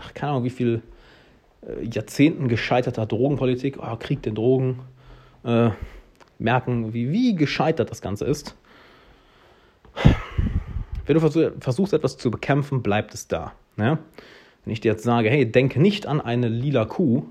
ach, 0.00 0.14
keine 0.14 0.30
Ahnung, 0.30 0.44
wie 0.44 0.50
viel 0.50 0.82
äh, 1.62 1.84
Jahrzehnten 1.84 2.46
gescheiterter 2.46 3.06
Drogenpolitik, 3.06 3.78
oh, 3.80 3.96
Krieg 3.96 4.22
den 4.22 4.36
Drogen, 4.36 4.80
äh, 5.44 5.70
merken, 6.38 6.94
wie, 6.94 7.10
wie 7.10 7.34
gescheitert 7.34 7.90
das 7.90 8.00
Ganze 8.00 8.24
ist. 8.24 8.54
Wenn 11.06 11.14
du 11.14 11.50
versuchst, 11.60 11.92
etwas 11.92 12.16
zu 12.16 12.30
bekämpfen, 12.30 12.82
bleibt 12.82 13.14
es 13.14 13.28
da. 13.28 13.52
Ja? 13.76 13.98
Wenn 14.64 14.72
ich 14.72 14.80
dir 14.80 14.92
jetzt 14.92 15.04
sage, 15.04 15.30
hey, 15.30 15.50
denke 15.50 15.80
nicht 15.80 16.06
an 16.06 16.20
eine 16.20 16.48
lila 16.48 16.84
Kuh, 16.84 17.22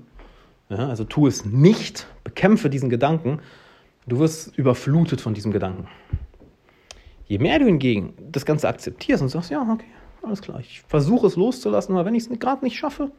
ja, 0.68 0.88
also 0.88 1.04
tu 1.04 1.26
es 1.26 1.44
nicht, 1.44 2.06
bekämpfe 2.24 2.70
diesen 2.70 2.90
Gedanken, 2.90 3.40
du 4.06 4.18
wirst 4.18 4.56
überflutet 4.58 5.20
von 5.20 5.34
diesem 5.34 5.52
Gedanken. 5.52 5.86
Je 7.26 7.38
mehr 7.38 7.58
du 7.58 7.66
hingegen 7.66 8.14
das 8.32 8.46
Ganze 8.46 8.68
akzeptierst 8.68 9.22
und 9.22 9.28
sagst, 9.28 9.50
ja, 9.50 9.60
okay, 9.60 9.86
alles 10.22 10.42
klar, 10.42 10.60
ich 10.60 10.82
versuche 10.88 11.26
es 11.26 11.36
loszulassen, 11.36 11.94
aber 11.94 12.04
wenn 12.04 12.14
ich 12.14 12.26
es 12.28 12.38
gerade 12.38 12.64
nicht 12.64 12.76
schaffe, 12.76 13.10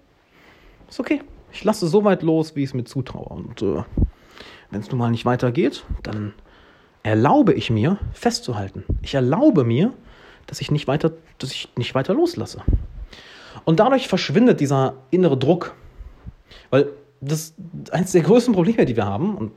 ist 0.89 0.99
okay. 0.99 1.21
Ich 1.51 1.63
lasse 1.63 1.87
so 1.87 2.03
weit 2.03 2.23
los, 2.23 2.55
wie 2.55 2.63
ich 2.63 2.69
es 2.69 2.73
mir 2.73 2.83
zutraue. 2.83 3.29
Und 3.29 3.61
äh, 3.61 3.83
wenn 4.69 4.81
es 4.81 4.89
nun 4.89 4.99
mal 4.99 5.11
nicht 5.11 5.25
weitergeht, 5.25 5.85
dann 6.03 6.33
erlaube 7.03 7.53
ich 7.53 7.69
mir 7.69 7.99
festzuhalten. 8.11 8.83
Ich 9.01 9.13
erlaube 9.15 9.63
mir, 9.63 9.93
dass 10.47 10.61
ich 10.61 10.71
nicht 10.71 10.87
weiter, 10.87 11.11
dass 11.37 11.51
ich 11.51 11.69
nicht 11.75 11.93
weiter 11.93 12.13
loslasse. 12.13 12.63
Und 13.65 13.79
dadurch 13.79 14.07
verschwindet 14.07 14.59
dieser 14.59 14.95
innere 15.11 15.37
Druck. 15.37 15.75
Weil 16.69 16.89
das 17.21 17.39
ist 17.39 17.55
eines 17.91 18.13
der 18.13 18.21
größten 18.21 18.53
Probleme, 18.53 18.85
die 18.85 18.95
wir 18.95 19.05
haben, 19.05 19.37
und 19.37 19.51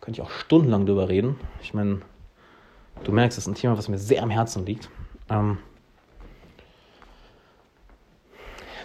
könnte 0.00 0.20
ich 0.20 0.26
auch 0.26 0.30
stundenlang 0.30 0.84
drüber 0.84 1.08
reden. 1.08 1.36
Ich 1.62 1.74
meine, 1.74 2.02
du 3.04 3.12
merkst, 3.12 3.38
das 3.38 3.44
ist 3.44 3.48
ein 3.48 3.54
Thema, 3.54 3.78
was 3.78 3.88
mir 3.88 3.98
sehr 3.98 4.22
am 4.22 4.30
Herzen 4.30 4.66
liegt. 4.66 4.90
Ähm, 5.30 5.58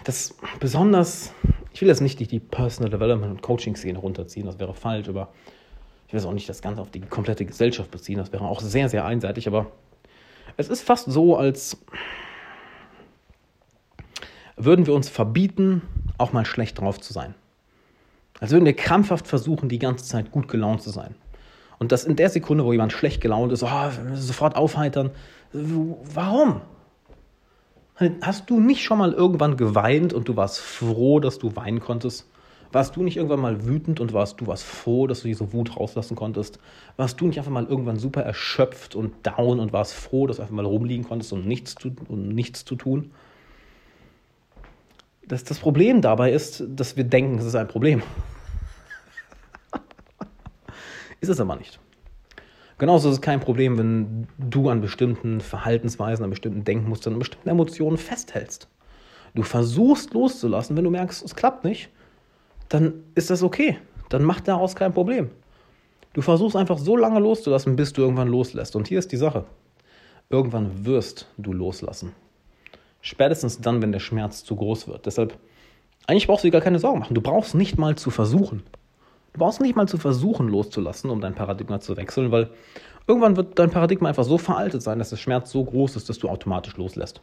das 0.04 0.36
besonders, 0.60 1.34
ich 1.72 1.80
will 1.82 1.88
jetzt 1.88 2.00
nicht 2.00 2.18
die, 2.20 2.26
die 2.26 2.40
Personal 2.40 2.88
Development 2.88 3.30
und 3.30 3.42
Coaching-Szene 3.42 3.98
runterziehen, 3.98 4.46
das 4.46 4.58
wäre 4.58 4.72
falsch, 4.72 5.08
aber 5.08 5.28
ich 6.06 6.14
will 6.14 6.20
es 6.20 6.24
auch 6.24 6.32
nicht 6.32 6.48
das 6.48 6.62
Ganze 6.62 6.80
auf 6.80 6.90
die 6.90 7.00
komplette 7.00 7.44
Gesellschaft 7.44 7.90
beziehen, 7.90 8.16
das 8.16 8.32
wäre 8.32 8.44
auch 8.44 8.60
sehr, 8.60 8.88
sehr 8.88 9.04
einseitig, 9.04 9.48
aber 9.48 9.72
es 10.58 10.68
ist 10.68 10.82
fast 10.82 11.10
so, 11.10 11.36
als 11.36 11.78
würden 14.56 14.86
wir 14.86 14.92
uns 14.92 15.08
verbieten, 15.08 15.82
auch 16.18 16.32
mal 16.32 16.44
schlecht 16.44 16.80
drauf 16.80 17.00
zu 17.00 17.12
sein. 17.12 17.34
Als 18.40 18.50
würden 18.50 18.66
wir 18.66 18.74
krampfhaft 18.74 19.26
versuchen, 19.26 19.68
die 19.68 19.78
ganze 19.78 20.04
Zeit 20.04 20.32
gut 20.32 20.48
gelaunt 20.48 20.82
zu 20.82 20.90
sein. 20.90 21.14
Und 21.78 21.92
das 21.92 22.04
in 22.04 22.16
der 22.16 22.28
Sekunde, 22.28 22.64
wo 22.64 22.72
jemand 22.72 22.92
schlecht 22.92 23.20
gelaunt 23.20 23.52
ist, 23.52 23.62
oh, 23.62 23.90
sofort 24.14 24.56
aufheitern. 24.56 25.10
Warum? 25.52 26.60
Hast 28.20 28.50
du 28.50 28.58
nicht 28.58 28.82
schon 28.82 28.98
mal 28.98 29.12
irgendwann 29.12 29.56
geweint 29.56 30.12
und 30.12 30.28
du 30.28 30.34
warst 30.34 30.58
froh, 30.58 31.20
dass 31.20 31.38
du 31.38 31.54
weinen 31.54 31.78
konntest? 31.78 32.28
Warst 32.70 32.96
du 32.96 33.02
nicht 33.02 33.16
irgendwann 33.16 33.40
mal 33.40 33.64
wütend 33.64 33.98
und 33.98 34.12
warst 34.12 34.40
du 34.40 34.46
warst 34.46 34.64
froh, 34.64 35.06
dass 35.06 35.22
du 35.22 35.28
diese 35.28 35.52
Wut 35.52 35.76
rauslassen 35.76 36.16
konntest? 36.16 36.58
Warst 36.96 37.20
du 37.20 37.26
nicht 37.26 37.38
einfach 37.38 37.50
mal 37.50 37.64
irgendwann 37.64 37.98
super 37.98 38.22
erschöpft 38.22 38.94
und 38.94 39.26
down 39.26 39.58
und 39.58 39.72
warst 39.72 39.94
froh, 39.94 40.26
dass 40.26 40.36
du 40.36 40.42
einfach 40.42 40.54
mal 40.54 40.66
rumliegen 40.66 41.06
konntest 41.06 41.32
und 41.32 41.46
nichts 41.46 41.74
zu, 41.74 41.92
und 42.08 42.28
nichts 42.28 42.66
zu 42.66 42.76
tun? 42.76 43.10
Das, 45.26 45.44
das 45.44 45.58
Problem 45.58 46.02
dabei 46.02 46.32
ist, 46.32 46.62
dass 46.68 46.96
wir 46.96 47.04
denken, 47.04 47.38
es 47.38 47.46
ist 47.46 47.54
ein 47.54 47.68
Problem. 47.68 48.02
ist 51.20 51.28
es 51.28 51.40
aber 51.40 51.56
nicht. 51.56 51.80
Genauso 52.76 53.08
ist 53.08 53.16
es 53.16 53.20
kein 53.22 53.40
Problem, 53.40 53.78
wenn 53.78 54.28
du 54.38 54.68
an 54.68 54.80
bestimmten 54.80 55.40
Verhaltensweisen, 55.40 56.24
an 56.24 56.30
bestimmten 56.30 56.64
Denkmustern, 56.64 57.14
an 57.14 57.18
bestimmten 57.18 57.48
Emotionen 57.48 57.96
festhältst. 57.96 58.68
Du 59.34 59.42
versuchst 59.42 60.14
loszulassen, 60.14 60.76
wenn 60.76 60.84
du 60.84 60.90
merkst, 60.90 61.24
es 61.24 61.34
klappt 61.34 61.64
nicht, 61.64 61.90
dann 62.68 63.04
ist 63.14 63.30
das 63.30 63.42
okay. 63.42 63.78
Dann 64.08 64.24
macht 64.24 64.48
daraus 64.48 64.74
kein 64.74 64.92
Problem. 64.92 65.30
Du 66.14 66.22
versuchst 66.22 66.56
einfach 66.56 66.78
so 66.78 66.96
lange 66.96 67.20
loszulassen, 67.20 67.76
bis 67.76 67.92
du 67.92 68.02
irgendwann 68.02 68.28
loslässt. 68.28 68.74
Und 68.76 68.88
hier 68.88 68.98
ist 68.98 69.12
die 69.12 69.16
Sache. 69.16 69.44
Irgendwann 70.30 70.84
wirst 70.84 71.26
du 71.36 71.52
loslassen. 71.52 72.12
Spätestens 73.00 73.60
dann, 73.60 73.80
wenn 73.80 73.92
der 73.92 74.00
Schmerz 74.00 74.44
zu 74.44 74.56
groß 74.56 74.88
wird. 74.88 75.06
Deshalb, 75.06 75.38
eigentlich 76.06 76.26
brauchst 76.26 76.44
du 76.44 76.48
dir 76.48 76.52
gar 76.52 76.60
keine 76.60 76.78
Sorgen 76.78 76.98
machen. 76.98 77.14
Du 77.14 77.20
brauchst 77.20 77.54
nicht 77.54 77.78
mal 77.78 77.96
zu 77.96 78.10
versuchen. 78.10 78.62
Du 79.32 79.40
brauchst 79.40 79.60
nicht 79.60 79.76
mal 79.76 79.86
zu 79.86 79.98
versuchen, 79.98 80.48
loszulassen, 80.48 81.10
um 81.10 81.20
dein 81.20 81.34
Paradigma 81.34 81.80
zu 81.80 81.96
wechseln, 81.96 82.32
weil 82.32 82.50
irgendwann 83.06 83.36
wird 83.36 83.58
dein 83.58 83.70
Paradigma 83.70 84.08
einfach 84.08 84.24
so 84.24 84.38
veraltet 84.38 84.82
sein, 84.82 84.98
dass 84.98 85.10
der 85.10 85.16
Schmerz 85.16 85.50
so 85.50 85.64
groß 85.64 85.96
ist, 85.96 86.08
dass 86.08 86.18
du 86.18 86.28
automatisch 86.28 86.76
loslässt. 86.76 87.20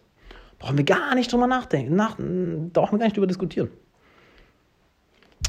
Brauchen 0.60 0.77
wir 0.77 0.86
gar 0.86 1.15
nicht 1.15 1.31
drüber 1.31 1.47
nachdenken. 1.47 1.95
Nach, 1.95 2.15
brauchen 2.15 2.93
wir 2.93 2.99
gar 2.99 3.05
nicht 3.05 3.17
drüber 3.17 3.27
diskutieren. 3.27 3.69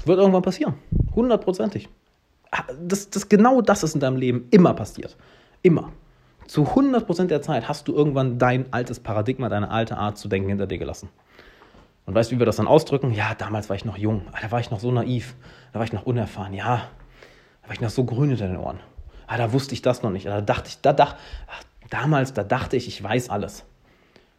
Wird 0.06 0.18
irgendwann 0.18 0.42
passieren. 0.42 0.74
Hundertprozentig. 1.14 1.88
Das, 2.80 3.10
das, 3.10 3.28
genau 3.28 3.60
das 3.60 3.82
ist 3.82 3.94
in 3.94 4.00
deinem 4.00 4.16
Leben 4.16 4.46
immer 4.50 4.72
passiert. 4.72 5.16
Immer. 5.62 5.92
Zu 6.46 6.62
100% 6.62 7.26
der 7.26 7.42
Zeit 7.42 7.68
hast 7.68 7.88
du 7.88 7.94
irgendwann 7.94 8.38
dein 8.38 8.72
altes 8.72 9.00
Paradigma, 9.00 9.48
deine 9.48 9.70
alte 9.70 9.96
Art 9.96 10.16
zu 10.16 10.28
denken 10.28 10.48
hinter 10.48 10.68
dir 10.68 10.78
gelassen. 10.78 11.08
Und 12.06 12.14
weißt 12.14 12.30
du, 12.30 12.36
wie 12.36 12.38
wir 12.38 12.46
das 12.46 12.56
dann 12.56 12.68
ausdrücken? 12.68 13.12
Ja, 13.12 13.34
damals 13.36 13.68
war 13.68 13.74
ich 13.74 13.84
noch 13.84 13.98
jung, 13.98 14.22
da 14.40 14.52
war 14.52 14.60
ich 14.60 14.70
noch 14.70 14.78
so 14.78 14.92
naiv, 14.92 15.34
da 15.72 15.80
war 15.80 15.84
ich 15.84 15.92
noch 15.92 16.06
unerfahren, 16.06 16.54
ja, 16.54 16.82
da 17.62 17.68
war 17.68 17.74
ich 17.74 17.80
noch 17.80 17.90
so 17.90 18.04
grün 18.04 18.28
hinter 18.28 18.46
den 18.46 18.58
Ohren. 18.58 18.78
Ah, 19.26 19.38
da 19.38 19.52
wusste 19.52 19.74
ich 19.74 19.82
das 19.82 20.04
noch 20.04 20.10
nicht. 20.10 20.26
Da 20.26 20.40
dachte 20.40 20.68
ich, 20.68 20.80
da 20.80 20.92
dachte, 20.92 21.18
damals, 21.90 22.32
da 22.32 22.44
dachte 22.44 22.76
ich, 22.76 22.86
ich 22.86 23.02
weiß 23.02 23.28
alles. 23.28 23.64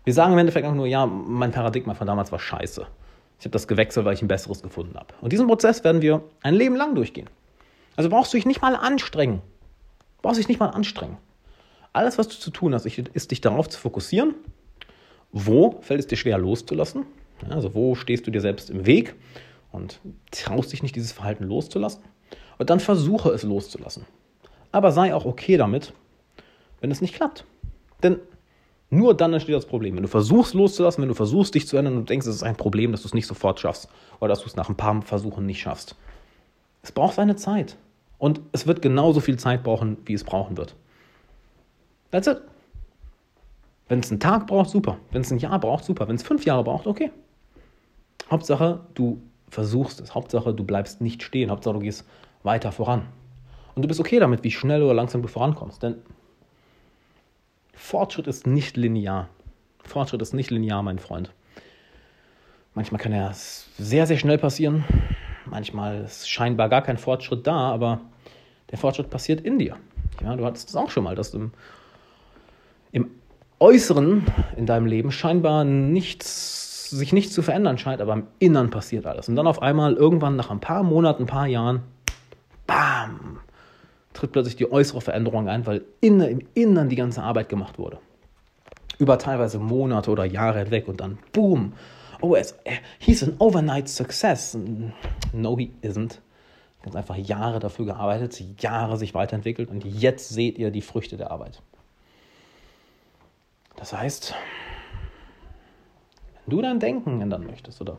Wir 0.06 0.13
sagen 0.13 0.32
im 0.32 0.39
Endeffekt 0.39 0.65
einfach 0.65 0.77
nur, 0.77 0.88
ja, 0.88 1.06
mein 1.06 1.51
Paradigma 1.51 1.93
von 1.93 2.08
damals 2.08 2.32
war 2.32 2.39
scheiße. 2.39 2.88
Ich 3.39 3.45
habe 3.45 3.52
das 3.52 3.67
gewechselt, 3.67 4.06
weil 4.06 4.13
ich 4.13 4.21
ein 4.21 4.28
besseres 4.28 4.62
gefunden 4.62 4.95
habe. 4.95 5.13
Und 5.21 5.32
diesen 5.32 5.47
Prozess 5.47 5.84
werden 5.84 6.02
wir 6.02 6.23
ein 6.41 6.56
Leben 6.56 6.76
lang 6.76 6.95
durchgehen. 6.95 7.30
Also 7.95 8.10
brauchst 8.10 8.34
du 8.34 8.38
dich 8.38 8.45
nicht 8.45 8.62
mal 8.62 8.76
anstrengen. 8.76 9.41
Brauchst 10.21 10.39
dich 10.39 10.47
nicht 10.47 10.60
mal 10.60 10.69
anstrengen. 10.69 11.17
Alles, 11.93 12.17
was 12.17 12.28
du 12.28 12.36
zu 12.36 12.52
tun 12.52 12.73
hast, 12.73 12.86
ist 12.86 13.32
dich 13.32 13.41
darauf 13.41 13.69
zu 13.69 13.80
fokussieren. 13.80 14.36
Wo 15.32 15.80
fällt 15.82 16.00
es 16.00 16.08
dir 16.08 16.15
schwer 16.15 16.38
loszulassen? 16.38 17.06
Also 17.50 17.76
wo 17.76 17.95
stehst 17.95 18.26
du 18.26 18.32
dir 18.32 18.41
selbst 18.41 18.69
im 18.69 18.86
Weg 18.86 19.15
und 19.71 20.00
traust 20.32 20.71
dich 20.71 20.82
nicht, 20.84 20.95
dieses 20.95 21.12
Verhalten 21.12 21.43
loszulassen? 21.43 22.02
Und 22.58 22.69
dann 22.69 22.80
versuche 22.80 23.30
es 23.30 23.43
loszulassen. 23.43 24.06
Aber 24.71 24.91
sei 24.91 25.13
auch 25.13 25.26
okay 25.26 25.58
damit, 25.58 25.93
wenn 26.82 26.91
es 26.91 27.02
nicht 27.02 27.15
klappt. 27.15 27.45
Denn 28.04 28.19
nur 28.89 29.15
dann 29.15 29.34
entsteht 29.34 29.56
das 29.56 29.65
Problem. 29.65 29.95
Wenn 29.95 30.04
du 30.04 30.10
versuchst 30.10 30.54
loszulassen, 30.54 31.02
wenn 31.02 31.10
du 31.10 31.15
versuchst 31.15 31.54
dich 31.56 31.67
zu 31.67 31.78
ändern 31.78 31.97
und 31.97 32.10
denkst, 32.10 32.26
es 32.28 32.36
ist 32.36 32.43
ein 32.43 32.56
Problem, 32.56 32.91
dass 32.91 33.02
du 33.02 33.08
es 33.08 33.13
nicht 33.13 33.28
sofort 33.28 33.60
schaffst 33.60 33.89
oder 34.19 34.30
dass 34.30 34.41
du 34.41 34.45
es 34.45 34.56
nach 34.56 34.69
ein 34.69 34.78
paar 34.78 35.02
Versuchen 35.02 35.45
nicht 35.45 35.62
schaffst, 35.62 35.95
Es 36.84 36.91
braucht 36.91 37.15
seine 37.15 37.36
Zeit. 37.36 37.78
Und 38.17 38.41
es 38.52 38.65
wird 38.65 38.82
genauso 38.82 39.19
viel 39.19 39.38
Zeit 39.38 39.63
brauchen, 39.63 39.97
wie 40.06 40.13
es 40.13 40.23
brauchen 40.23 40.58
wird. 40.58 40.76
That's 42.12 42.28
it. 42.28 42.41
Wenn 43.89 44.00
es 44.00 44.10
einen 44.10 44.19
Tag 44.19 44.47
braucht, 44.47 44.69
super. 44.69 44.97
Wenn 45.12 45.21
es 45.21 45.32
ein 45.32 45.38
Jahr 45.38 45.60
braucht, 45.60 45.84
super. 45.84 46.08
Wenn 46.08 46.15
es 46.15 46.23
fünf 46.23 46.45
Jahre 46.45 46.63
braucht, 46.63 46.88
okay. 46.88 47.12
Hauptsache, 48.32 48.82
du 48.95 49.21
versuchst 49.50 50.00
es. 50.02 50.15
Hauptsache, 50.15 50.54
du 50.54 50.63
bleibst 50.63 51.02
nicht 51.02 51.23
stehen. 51.23 51.52
Hauptsache, 51.52 51.76
du 51.76 51.80
gehst 51.82 52.06
weiter 52.43 52.71
voran. 52.71 53.04
Und 53.76 53.84
du 53.84 53.88
bist 53.88 54.00
okay 54.00 54.19
damit, 54.19 54.43
wie 54.43 54.52
schnell 54.52 54.82
oder 54.82 54.93
langsam 54.93 55.21
du 55.21 55.28
vorankommst. 55.28 55.84
Denn 55.84 55.95
Fortschritt 57.77 58.27
ist 58.27 58.47
nicht 58.47 58.75
linear. 58.75 59.29
Fortschritt 59.83 60.21
ist 60.21 60.33
nicht 60.33 60.49
linear, 60.49 60.81
mein 60.83 60.99
Freund. 60.99 61.31
Manchmal 62.73 62.99
kann 62.99 63.13
er 63.13 63.31
sehr, 63.33 64.05
sehr 64.07 64.17
schnell 64.17 64.37
passieren. 64.37 64.83
Manchmal 65.45 66.01
ist 66.01 66.29
scheinbar 66.29 66.69
gar 66.69 66.81
kein 66.81 66.97
Fortschritt 66.97 67.47
da, 67.47 67.55
aber 67.55 68.01
der 68.71 68.77
Fortschritt 68.77 69.09
passiert 69.09 69.41
in 69.41 69.59
dir. 69.59 69.77
Ja, 70.21 70.35
du 70.35 70.45
hattest 70.45 70.69
es 70.69 70.75
auch 70.75 70.89
schon 70.89 71.03
mal, 71.03 71.15
dass 71.15 71.31
du 71.31 71.37
im, 71.37 71.51
im 72.91 73.11
Äußeren 73.59 74.25
in 74.57 74.65
deinem 74.65 74.87
Leben 74.87 75.11
scheinbar 75.11 75.63
nichts, 75.63 76.89
sich 76.89 77.13
nichts 77.13 77.33
zu 77.33 77.41
verändern 77.41 77.77
scheint, 77.77 78.01
aber 78.01 78.13
im 78.13 78.27
Innern 78.39 78.69
passiert 78.69 79.05
alles. 79.05 79.29
Und 79.29 79.35
dann 79.35 79.47
auf 79.47 79.61
einmal 79.61 79.93
irgendwann 79.93 80.35
nach 80.35 80.49
ein 80.49 80.59
paar 80.59 80.83
Monaten, 80.83 81.23
ein 81.23 81.27
paar 81.27 81.47
Jahren, 81.47 81.83
bam, 82.65 83.26
tritt 84.17 84.32
plötzlich 84.32 84.56
die 84.56 84.71
äußere 84.71 84.99
Veränderung 84.99 85.47
ein, 85.47 85.67
weil 85.67 85.86
in, 86.01 86.19
im 86.21 86.41
Innern 86.56 86.89
die 86.89 86.95
ganze 86.95 87.21
Arbeit 87.21 87.49
gemacht 87.49 87.77
wurde. 87.77 87.99
Über 88.97 89.19
teilweise 89.19 89.60
Monate 89.60 90.10
oder 90.10 90.25
Jahre 90.25 90.60
hinweg 90.60 90.88
und 90.88 90.99
dann 90.99 91.19
boom. 91.34 91.73
Oh, 92.21 92.36
es, 92.36 92.58
he's 92.97 93.23
an 93.23 93.36
overnight 93.38 93.88
success. 93.88 94.58
No, 95.34 95.56
he 95.58 95.71
isn't. 95.84 96.19
Ganz 96.82 96.95
einfach 96.95 97.15
Jahre 97.15 97.60
dafür 97.60 97.86
gearbeitet, 97.86 98.41
Jahre 98.60 98.97
sich 98.97 99.13
weiterentwickelt 99.13 99.69
und 99.69 99.86
jetzt 99.86 100.30
seht 100.30 100.58
ihr 100.58 100.71
die 100.71 100.82
Früchte 100.82 101.17
der 101.17 101.32
Arbeit. 101.32 101.62
Das 103.75 103.93
heißt, 103.93 104.34
wenn 106.45 106.56
du 106.56 106.62
dein 106.63 106.80
Denken 106.80 107.21
ändern 107.21 107.45
möchtest, 107.45 107.82
oder 107.82 107.97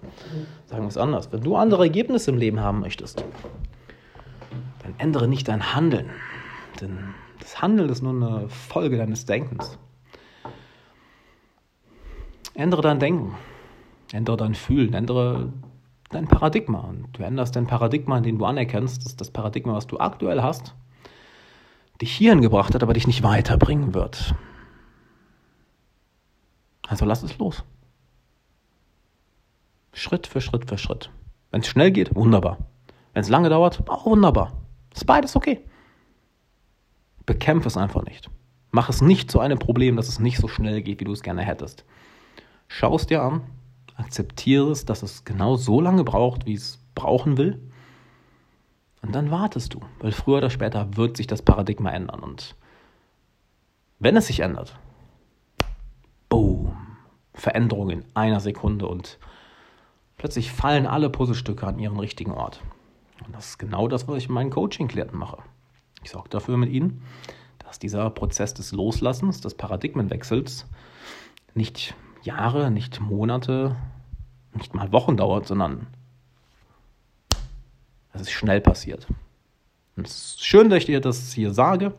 sagen 0.66 0.82
wir 0.82 0.88
es 0.88 0.96
anders, 0.96 1.30
wenn 1.30 1.42
du 1.42 1.54
andere 1.54 1.84
Ergebnisse 1.84 2.32
im 2.32 2.38
Leben 2.38 2.60
haben 2.60 2.80
möchtest, 2.80 3.22
dann 4.88 4.98
ändere 4.98 5.28
nicht 5.28 5.48
dein 5.48 5.74
Handeln. 5.74 6.10
Denn 6.80 7.14
das 7.40 7.60
Handeln 7.60 7.88
ist 7.88 8.02
nur 8.02 8.12
eine 8.12 8.48
Folge 8.48 8.96
deines 8.96 9.26
Denkens. 9.26 9.78
Ändere 12.54 12.82
dein 12.82 12.98
Denken, 12.98 13.34
ändere 14.12 14.36
dein 14.36 14.54
Fühlen, 14.54 14.94
ändere 14.94 15.52
dein 16.10 16.26
Paradigma. 16.26 16.80
Und 16.80 17.12
du 17.12 17.22
änderst 17.22 17.54
dein 17.54 17.66
Paradigma, 17.66 18.18
in 18.18 18.24
dem 18.24 18.38
du 18.38 18.44
anerkennst, 18.46 19.04
dass 19.04 19.16
das 19.16 19.30
Paradigma, 19.30 19.74
was 19.74 19.86
du 19.86 19.98
aktuell 19.98 20.42
hast, 20.42 20.74
dich 22.00 22.12
hierhin 22.12 22.40
gebracht 22.40 22.74
hat, 22.74 22.82
aber 22.82 22.94
dich 22.94 23.06
nicht 23.06 23.22
weiterbringen 23.22 23.94
wird. 23.94 24.34
Also 26.86 27.04
lass 27.04 27.22
es 27.22 27.38
los. 27.38 27.64
Schritt 29.92 30.26
für 30.26 30.40
Schritt 30.40 30.68
für 30.68 30.78
Schritt. 30.78 31.10
Wenn 31.50 31.60
es 31.60 31.68
schnell 31.68 31.90
geht, 31.90 32.14
wunderbar. 32.14 32.58
Wenn 33.12 33.22
es 33.22 33.28
lange 33.28 33.50
dauert, 33.50 33.88
auch 33.88 34.06
wunderbar. 34.06 34.67
Ist 34.98 35.04
beides 35.04 35.36
okay. 35.36 35.64
Bekämpfe 37.24 37.68
es 37.68 37.76
einfach 37.76 38.02
nicht. 38.04 38.28
Mach 38.72 38.88
es 38.88 39.00
nicht 39.00 39.30
zu 39.30 39.38
einem 39.38 39.60
Problem, 39.60 39.94
dass 39.94 40.08
es 40.08 40.18
nicht 40.18 40.38
so 40.38 40.48
schnell 40.48 40.82
geht, 40.82 40.98
wie 40.98 41.04
du 41.04 41.12
es 41.12 41.22
gerne 41.22 41.42
hättest. 41.42 41.84
Schau 42.66 42.96
es 42.96 43.06
dir 43.06 43.22
an, 43.22 43.42
akzeptiere 43.94 44.72
es, 44.72 44.86
dass 44.86 45.04
es 45.04 45.24
genau 45.24 45.54
so 45.54 45.80
lange 45.80 46.02
braucht, 46.02 46.46
wie 46.46 46.54
es 46.54 46.80
brauchen 46.96 47.36
will. 47.36 47.60
Und 49.00 49.14
dann 49.14 49.30
wartest 49.30 49.74
du, 49.74 49.80
weil 50.00 50.10
früher 50.10 50.38
oder 50.38 50.50
später 50.50 50.96
wird 50.96 51.16
sich 51.16 51.28
das 51.28 51.42
Paradigma 51.42 51.92
ändern. 51.92 52.18
Und 52.18 52.56
wenn 54.00 54.16
es 54.16 54.26
sich 54.26 54.40
ändert, 54.40 54.76
boom, 56.28 56.76
Veränderung 57.34 57.90
in 57.90 58.04
einer 58.14 58.40
Sekunde 58.40 58.88
und 58.88 59.20
plötzlich 60.16 60.50
fallen 60.50 60.88
alle 60.88 61.08
Puzzlestücke 61.08 61.68
an 61.68 61.78
ihren 61.78 62.00
richtigen 62.00 62.32
Ort. 62.32 62.64
Und 63.28 63.36
das 63.36 63.50
ist 63.50 63.58
genau 63.58 63.88
das, 63.88 64.08
was 64.08 64.16
ich 64.16 64.28
mit 64.30 64.36
meinen 64.36 64.50
Coaching-Klienten 64.50 65.18
mache. 65.18 65.36
Ich 66.02 66.10
sorge 66.10 66.30
dafür 66.30 66.56
mit 66.56 66.70
ihnen, 66.70 67.02
dass 67.58 67.78
dieser 67.78 68.08
Prozess 68.08 68.54
des 68.54 68.72
Loslassens, 68.72 69.42
des 69.42 69.54
Paradigmenwechsels 69.54 70.66
nicht 71.54 71.94
Jahre, 72.22 72.70
nicht 72.70 73.00
Monate, 73.00 73.76
nicht 74.54 74.74
mal 74.74 74.92
Wochen 74.92 75.18
dauert, 75.18 75.46
sondern 75.46 75.88
es 78.14 78.30
schnell 78.30 78.62
passiert. 78.62 79.06
Und 79.96 80.06
es 80.06 80.36
ist 80.36 80.44
schön, 80.44 80.70
dass 80.70 80.78
ich 80.78 80.86
dir 80.86 81.00
das 81.00 81.32
hier 81.34 81.52
sage. 81.52 81.92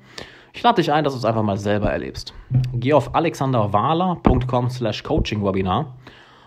Ich 0.51 0.63
lade 0.63 0.77
dich 0.77 0.91
ein, 0.91 1.03
dass 1.03 1.13
du 1.13 1.19
es 1.19 1.25
einfach 1.25 1.43
mal 1.43 1.57
selber 1.57 1.91
erlebst. 1.91 2.33
Geh 2.73 2.93
auf 2.93 3.13
alexanderwahler.com 3.13 4.71
slash 4.71 5.03
coaching-webinar 5.03 5.95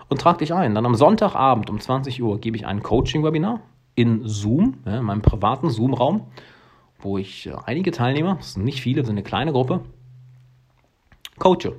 und 0.09 0.21
trag 0.21 0.38
dich 0.38 0.53
ein. 0.53 0.75
Dann 0.75 0.87
am 0.87 0.97
Sonntagabend 0.97 1.71
um 1.71 1.79
20 1.79 2.21
Uhr 2.21 2.40
gebe 2.40 2.57
ich 2.57 2.66
ein 2.66 2.83
Coaching-Webinar 2.83 3.61
in 3.95 4.27
Zoom, 4.27 4.79
in 4.87 5.03
meinem 5.03 5.23
privaten 5.23 5.71
Zoom-Raum, 5.71 6.27
wo 6.99 7.19
ich 7.19 7.47
äh, 7.47 7.55
einige 7.65 7.91
Teilnehmer, 7.91 8.37
das 8.37 8.55
sind 8.55 8.65
nicht 8.65 8.81
viele, 8.81 9.03
das 9.03 9.09
ist 9.09 9.13
eine 9.13 9.23
kleine 9.23 9.53
Gruppe, 9.53 9.85
coache. 11.39 11.77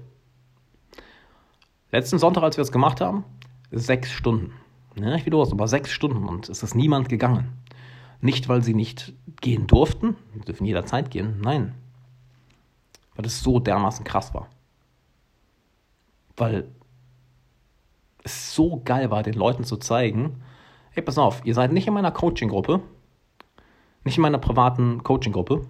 Letzten 1.92 2.20
Sonntag, 2.20 2.44
als 2.44 2.58
wir 2.58 2.62
das 2.62 2.72
gemacht 2.72 3.02
haben, 3.02 3.24
sechs 3.72 4.12
Stunden. 4.12 4.54
Ja, 4.96 5.16
ich 5.16 5.26
wiederhole 5.26 5.48
es, 5.48 5.54
aber 5.54 5.68
sechs 5.68 5.92
Stunden 5.92 6.28
und 6.28 6.50
es 6.50 6.62
ist 6.64 6.76
niemand 6.76 7.10
gegangen. 7.10 7.54
Nicht, 8.22 8.48
weil 8.48 8.64
sie 8.64 8.74
nicht 8.74 9.14
gehen 9.42 9.68
durften, 9.68 10.16
sie 10.34 10.40
dürfen 10.42 10.66
jederzeit 10.66 11.12
gehen, 11.12 11.42
nein, 11.42 11.76
weil 13.16 13.26
es 13.26 13.42
so 13.42 13.60
dermaßen 13.60 14.06
krass 14.06 14.34
war. 14.34 14.50
Weil 16.38 16.70
es 18.24 18.56
so 18.56 18.82
geil 18.84 19.12
war, 19.12 19.24
den 19.24 19.34
Leuten 19.34 19.64
zu 19.64 19.78
zeigen, 19.78 20.42
hey, 20.94 21.04
pass 21.04 21.18
auf, 21.18 21.42
ihr 21.44 21.54
seid 21.54 21.72
nicht 21.72 21.88
in 21.88 21.94
meiner 21.94 22.12
Coaching-Gruppe, 22.12 22.82
nicht 24.04 24.18
in 24.18 24.22
meiner 24.22 24.38
privaten 24.38 25.04
Coaching-Gruppe, 25.04 25.66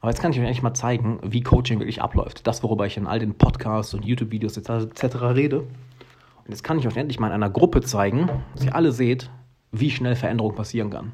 aber 0.00 0.10
jetzt 0.10 0.20
kann 0.20 0.32
ich 0.32 0.38
euch 0.38 0.44
eigentlich 0.44 0.62
mal 0.62 0.74
zeigen, 0.74 1.18
wie 1.22 1.40
Coaching 1.40 1.78
wirklich 1.78 2.02
abläuft. 2.02 2.46
Das, 2.46 2.62
worüber 2.62 2.84
ich 2.84 2.98
in 2.98 3.06
all 3.06 3.18
den 3.18 3.38
Podcasts 3.38 3.94
und 3.94 4.04
YouTube-Videos 4.04 4.58
etc. 4.58 5.02
rede. 5.22 5.60
Und 5.60 6.50
jetzt 6.50 6.62
kann 6.62 6.78
ich 6.78 6.86
euch 6.86 6.94
endlich 6.94 7.18
mal 7.18 7.28
in 7.28 7.32
einer 7.32 7.48
Gruppe 7.48 7.80
zeigen, 7.80 8.28
dass 8.54 8.66
ihr 8.66 8.74
alle 8.74 8.92
seht, 8.92 9.30
wie 9.72 9.90
schnell 9.90 10.14
Veränderung 10.14 10.54
passieren 10.54 10.90
kann. 10.90 11.12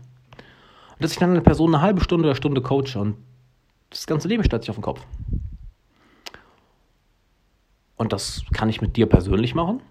Und 0.94 1.04
dass 1.04 1.12
ich 1.12 1.18
dann 1.18 1.30
eine 1.30 1.40
Person 1.40 1.72
eine 1.72 1.84
halbe 1.84 2.00
Stunde 2.00 2.26
oder 2.26 2.34
Stunde 2.34 2.62
coache 2.62 2.96
und 2.96 3.16
das 3.90 4.08
ganze 4.08 4.26
Leben 4.26 4.42
stellt 4.42 4.62
sich 4.62 4.70
auf 4.70 4.76
den 4.76 4.82
Kopf. 4.82 5.06
Und 7.94 8.12
das 8.12 8.42
kann 8.52 8.68
ich 8.68 8.80
mit 8.80 8.96
dir 8.96 9.06
persönlich 9.06 9.54
machen, 9.54 9.82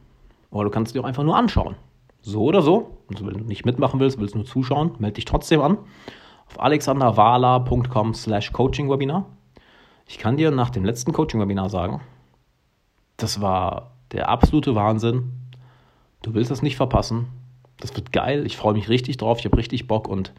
oder 0.52 0.66
du 0.66 0.72
kannst 0.72 0.94
dir 0.94 1.00
auch 1.00 1.06
einfach 1.06 1.24
nur 1.24 1.38
anschauen. 1.38 1.78
So 2.22 2.44
oder 2.44 2.62
so. 2.62 2.98
Und 3.08 3.26
wenn 3.26 3.34
du 3.34 3.46
nicht 3.46 3.66
mitmachen 3.66 4.00
willst, 4.00 4.20
willst 4.20 4.36
nur 4.36 4.46
zuschauen, 4.46 4.92
melde 5.00 5.16
dich 5.16 5.26
trotzdem 5.26 5.62
an 5.62 5.78
auf 6.50 6.60
alexanderwala.com 6.60 8.14
slash 8.14 8.52
coaching-webinar. 8.52 9.26
Ich 10.08 10.18
kann 10.18 10.38
dir 10.38 10.50
nach 10.52 10.72
dem 10.72 10.84
letzten 10.84 11.14
Coaching-Webinar 11.14 11.70
sagen, 11.70 12.02
das 13.18 13.42
war 13.42 13.92
der 14.12 14.30
absolute 14.30 14.74
Wahnsinn. 14.74 15.32
Du 16.24 16.34
willst 16.34 16.50
das 16.50 16.64
nicht 16.64 16.76
verpassen. 16.76 17.28
Das 17.80 17.96
wird 17.96 18.12
geil. 18.12 18.46
Ich 18.46 18.58
freue 18.58 18.74
mich 18.74 18.90
richtig 18.90 19.18
drauf. 19.18 19.40
Ich 19.40 19.46
habe 19.46 19.58
richtig 19.58 19.88
Bock 19.88 20.08
und 20.08 20.34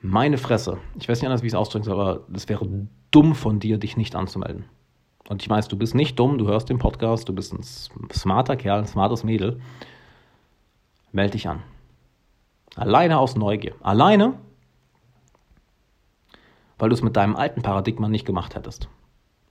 meine 0.00 0.38
Fresse, 0.38 0.78
ich 0.98 1.08
weiß 1.08 1.20
nicht 1.20 1.26
anders, 1.26 1.42
wie 1.42 1.46
ich 1.46 1.52
es 1.52 1.58
ausdrücken 1.58 1.84
soll, 1.84 1.98
aber 1.98 2.20
es 2.32 2.48
wäre 2.48 2.68
dumm 3.10 3.34
von 3.34 3.58
dir, 3.58 3.78
dich 3.78 3.96
nicht 3.96 4.14
anzumelden. 4.14 4.64
Und 5.28 5.42
ich 5.42 5.50
weiß, 5.50 5.68
du 5.68 5.76
bist 5.76 5.94
nicht 5.94 6.18
dumm, 6.18 6.38
du 6.38 6.46
hörst 6.46 6.68
den 6.68 6.78
Podcast, 6.78 7.28
du 7.28 7.34
bist 7.34 7.52
ein 7.52 7.62
smarter 8.12 8.56
Kerl, 8.56 8.80
ein 8.80 8.86
smartes 8.86 9.24
Mädel. 9.24 9.60
Melde 11.12 11.32
dich 11.32 11.48
an. 11.48 11.62
Alleine 12.76 13.18
aus 13.18 13.36
Neugier. 13.36 13.74
Alleine, 13.80 14.34
weil 16.78 16.90
du 16.90 16.94
es 16.94 17.02
mit 17.02 17.16
deinem 17.16 17.36
alten 17.36 17.62
Paradigma 17.62 18.08
nicht 18.08 18.26
gemacht 18.26 18.54
hättest. 18.54 18.88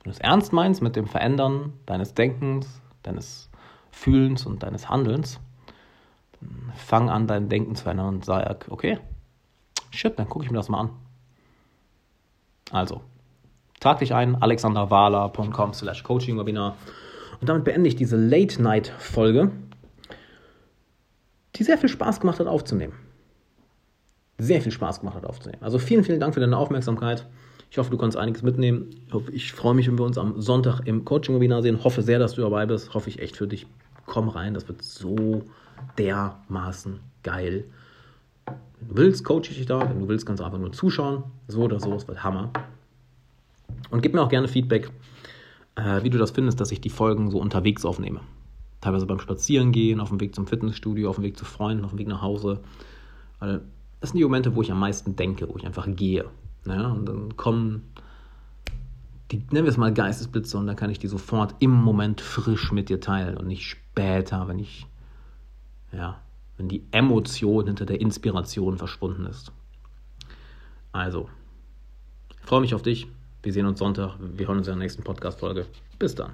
Wenn 0.04 0.12
du 0.12 0.18
es 0.18 0.20
ernst 0.20 0.54
meinst 0.54 0.82
mit 0.82 0.96
dem 0.96 1.08
Verändern 1.08 1.74
deines 1.86 2.14
Denkens, 2.14 2.82
deines 3.04 3.50
Fühlens 3.92 4.46
und 4.46 4.64
deines 4.64 4.90
Handelns, 4.90 5.40
dann 6.40 6.72
fang 6.76 7.10
an, 7.10 7.28
dein 7.28 7.50
Denken 7.50 7.76
zu 7.76 7.84
verändern 7.84 8.08
und 8.16 8.26
sag, 8.26 8.68
okay, 8.70 9.00
Shit, 9.92 10.20
dann 10.20 10.30
gucke 10.30 10.46
ich 10.46 10.52
mir 10.52 10.58
das 10.58 10.70
mal 10.70 10.82
an. 10.82 10.90
Also, 12.72 13.02
trag 13.80 14.00
dich 14.00 14.14
ein, 14.14 14.36
alexanderwahler.com 14.42 15.74
slash 15.74 16.04
coaching-webinar. 16.04 16.76
Und 17.40 17.50
damit 17.50 17.64
beende 17.64 17.88
ich 17.88 17.96
diese 17.96 18.18
Late-Night-Folge, 18.18 19.52
die 21.58 21.64
sehr 21.64 21.78
viel 21.78 21.90
Spaß 21.90 22.20
gemacht 22.20 22.40
hat 22.40 22.48
aufzunehmen. 22.48 22.94
Sehr 24.38 24.62
viel 24.62 24.72
Spaß 24.72 25.00
gemacht 25.00 25.16
hat 25.16 25.26
aufzunehmen. 25.26 25.62
Also 25.64 25.80
vielen, 25.80 26.04
vielen 26.04 26.20
Dank 26.20 26.34
für 26.34 26.40
deine 26.40 26.58
Aufmerksamkeit. 26.58 27.26
Ich 27.70 27.78
hoffe, 27.78 27.90
du 27.90 27.98
kannst 27.98 28.16
einiges 28.16 28.44
mitnehmen. 28.44 28.90
Ich, 29.08 29.34
ich 29.34 29.54
freue 29.54 29.74
mich, 29.74 29.88
wenn 29.88 29.98
wir 29.98 30.06
uns 30.06 30.18
am 30.18 30.40
Sonntag 30.40 30.82
im 30.86 31.06
Coaching-Webinar 31.06 31.62
sehen. 31.62 31.84
Hoffe 31.84 32.02
sehr, 32.02 32.20
dass 32.20 32.34
du 32.34 32.42
dabei 32.42 32.66
bist. 32.66 32.94
Hoffe 32.94 33.10
ich 33.10 33.20
echt 33.20 33.36
für 33.36 33.48
dich. 33.48 33.66
Komm 34.06 34.30
rein, 34.30 34.54
das 34.54 34.68
wird 34.68 34.82
so 34.84 35.44
dermaßen 35.98 37.00
geil. 37.24 37.66
Wenn 38.46 38.90
du 38.90 38.98
willst, 38.98 39.26
coache 39.26 39.50
ich 39.50 39.58
dich 39.58 39.66
da. 39.66 39.90
Wenn 39.90 40.00
du 40.00 40.08
willst, 40.08 40.26
kannst 40.26 40.40
du 40.40 40.46
einfach 40.46 40.60
nur 40.60 40.72
zuschauen. 40.72 41.24
So 41.48 41.64
oder 41.64 41.80
so, 41.80 41.94
es 41.94 42.08
wird 42.08 42.24
Hammer. 42.24 42.52
Und 43.90 44.02
gib 44.02 44.14
mir 44.14 44.22
auch 44.22 44.30
gerne 44.30 44.48
Feedback, 44.48 44.90
äh, 45.76 46.04
wie 46.04 46.10
du 46.10 46.18
das 46.18 46.32
findest, 46.32 46.62
dass 46.62 46.72
ich 46.72 46.80
die 46.80 46.90
Folgen 46.90 47.32
so 47.32 47.40
unterwegs 47.40 47.86
aufnehme. 47.86 48.22
Teilweise 48.88 49.06
beim 49.06 49.20
Spazierengehen, 49.20 50.00
auf 50.00 50.08
dem 50.08 50.22
Weg 50.22 50.34
zum 50.34 50.48
Fitnessstudio, 50.48 51.10
auf 51.10 51.18
dem 51.18 51.26
Weg 51.26 51.38
zu 51.38 51.44
Freunden, 51.44 51.84
auf 51.84 51.92
dem 51.92 52.00
Weg 52.00 52.08
nach 52.08 52.22
Hause. 52.22 52.62
Weil 53.40 53.60
das 54.00 54.12
sind 54.12 54.18
die 54.18 54.24
Momente, 54.24 54.56
wo 54.56 54.62
ich 54.62 54.72
am 54.72 54.80
meisten 54.80 55.18
denke, 55.18 55.50
wo 55.50 55.58
ich 55.58 55.66
einfach 55.66 55.88
gehe. 55.94 56.24
Ja, 56.66 56.88
und 56.94 57.06
dann 57.06 57.36
kommen 57.36 57.92
die, 59.30 59.40
nennen 59.52 59.66
wir 59.66 59.68
es 59.68 59.76
mal 59.76 59.94
Geistesblitze, 59.94 60.58
und 60.58 60.68
dann 60.68 60.78
kann 60.78 60.90
ich 60.90 61.00
die 61.00 61.08
sofort 61.08 61.56
im 61.60 61.72
Moment 61.72 62.22
frisch 62.22 62.72
mit 62.72 62.88
dir 62.88 63.02
teilen 63.02 63.36
und 63.36 63.48
nicht 63.48 63.66
später, 63.66 64.48
wenn 64.48 64.58
ich, 64.58 64.88
ja, 65.92 66.22
wenn 66.56 66.70
die 66.70 66.86
Emotion 66.92 67.68
hinter 67.68 67.86
der 67.86 68.00
Inspiration 68.00 68.78
verschwunden 68.78 69.26
ist. 69.26 69.52
Also, 70.94 71.28
ich 72.40 72.48
freue 72.48 72.62
mich 72.62 72.74
auf 72.74 72.84
dich. 72.84 73.08
Wir 73.44 73.52
sehen 73.52 73.66
uns 73.66 73.80
Sonntag. 73.80 74.16
Wir 74.18 74.48
hören 74.48 74.60
uns 74.60 74.68
in 74.70 74.76
der 74.76 74.80
nächsten 74.80 75.04
Podcast-Folge. 75.04 75.66
Bis 76.00 76.16
dann. 76.16 76.32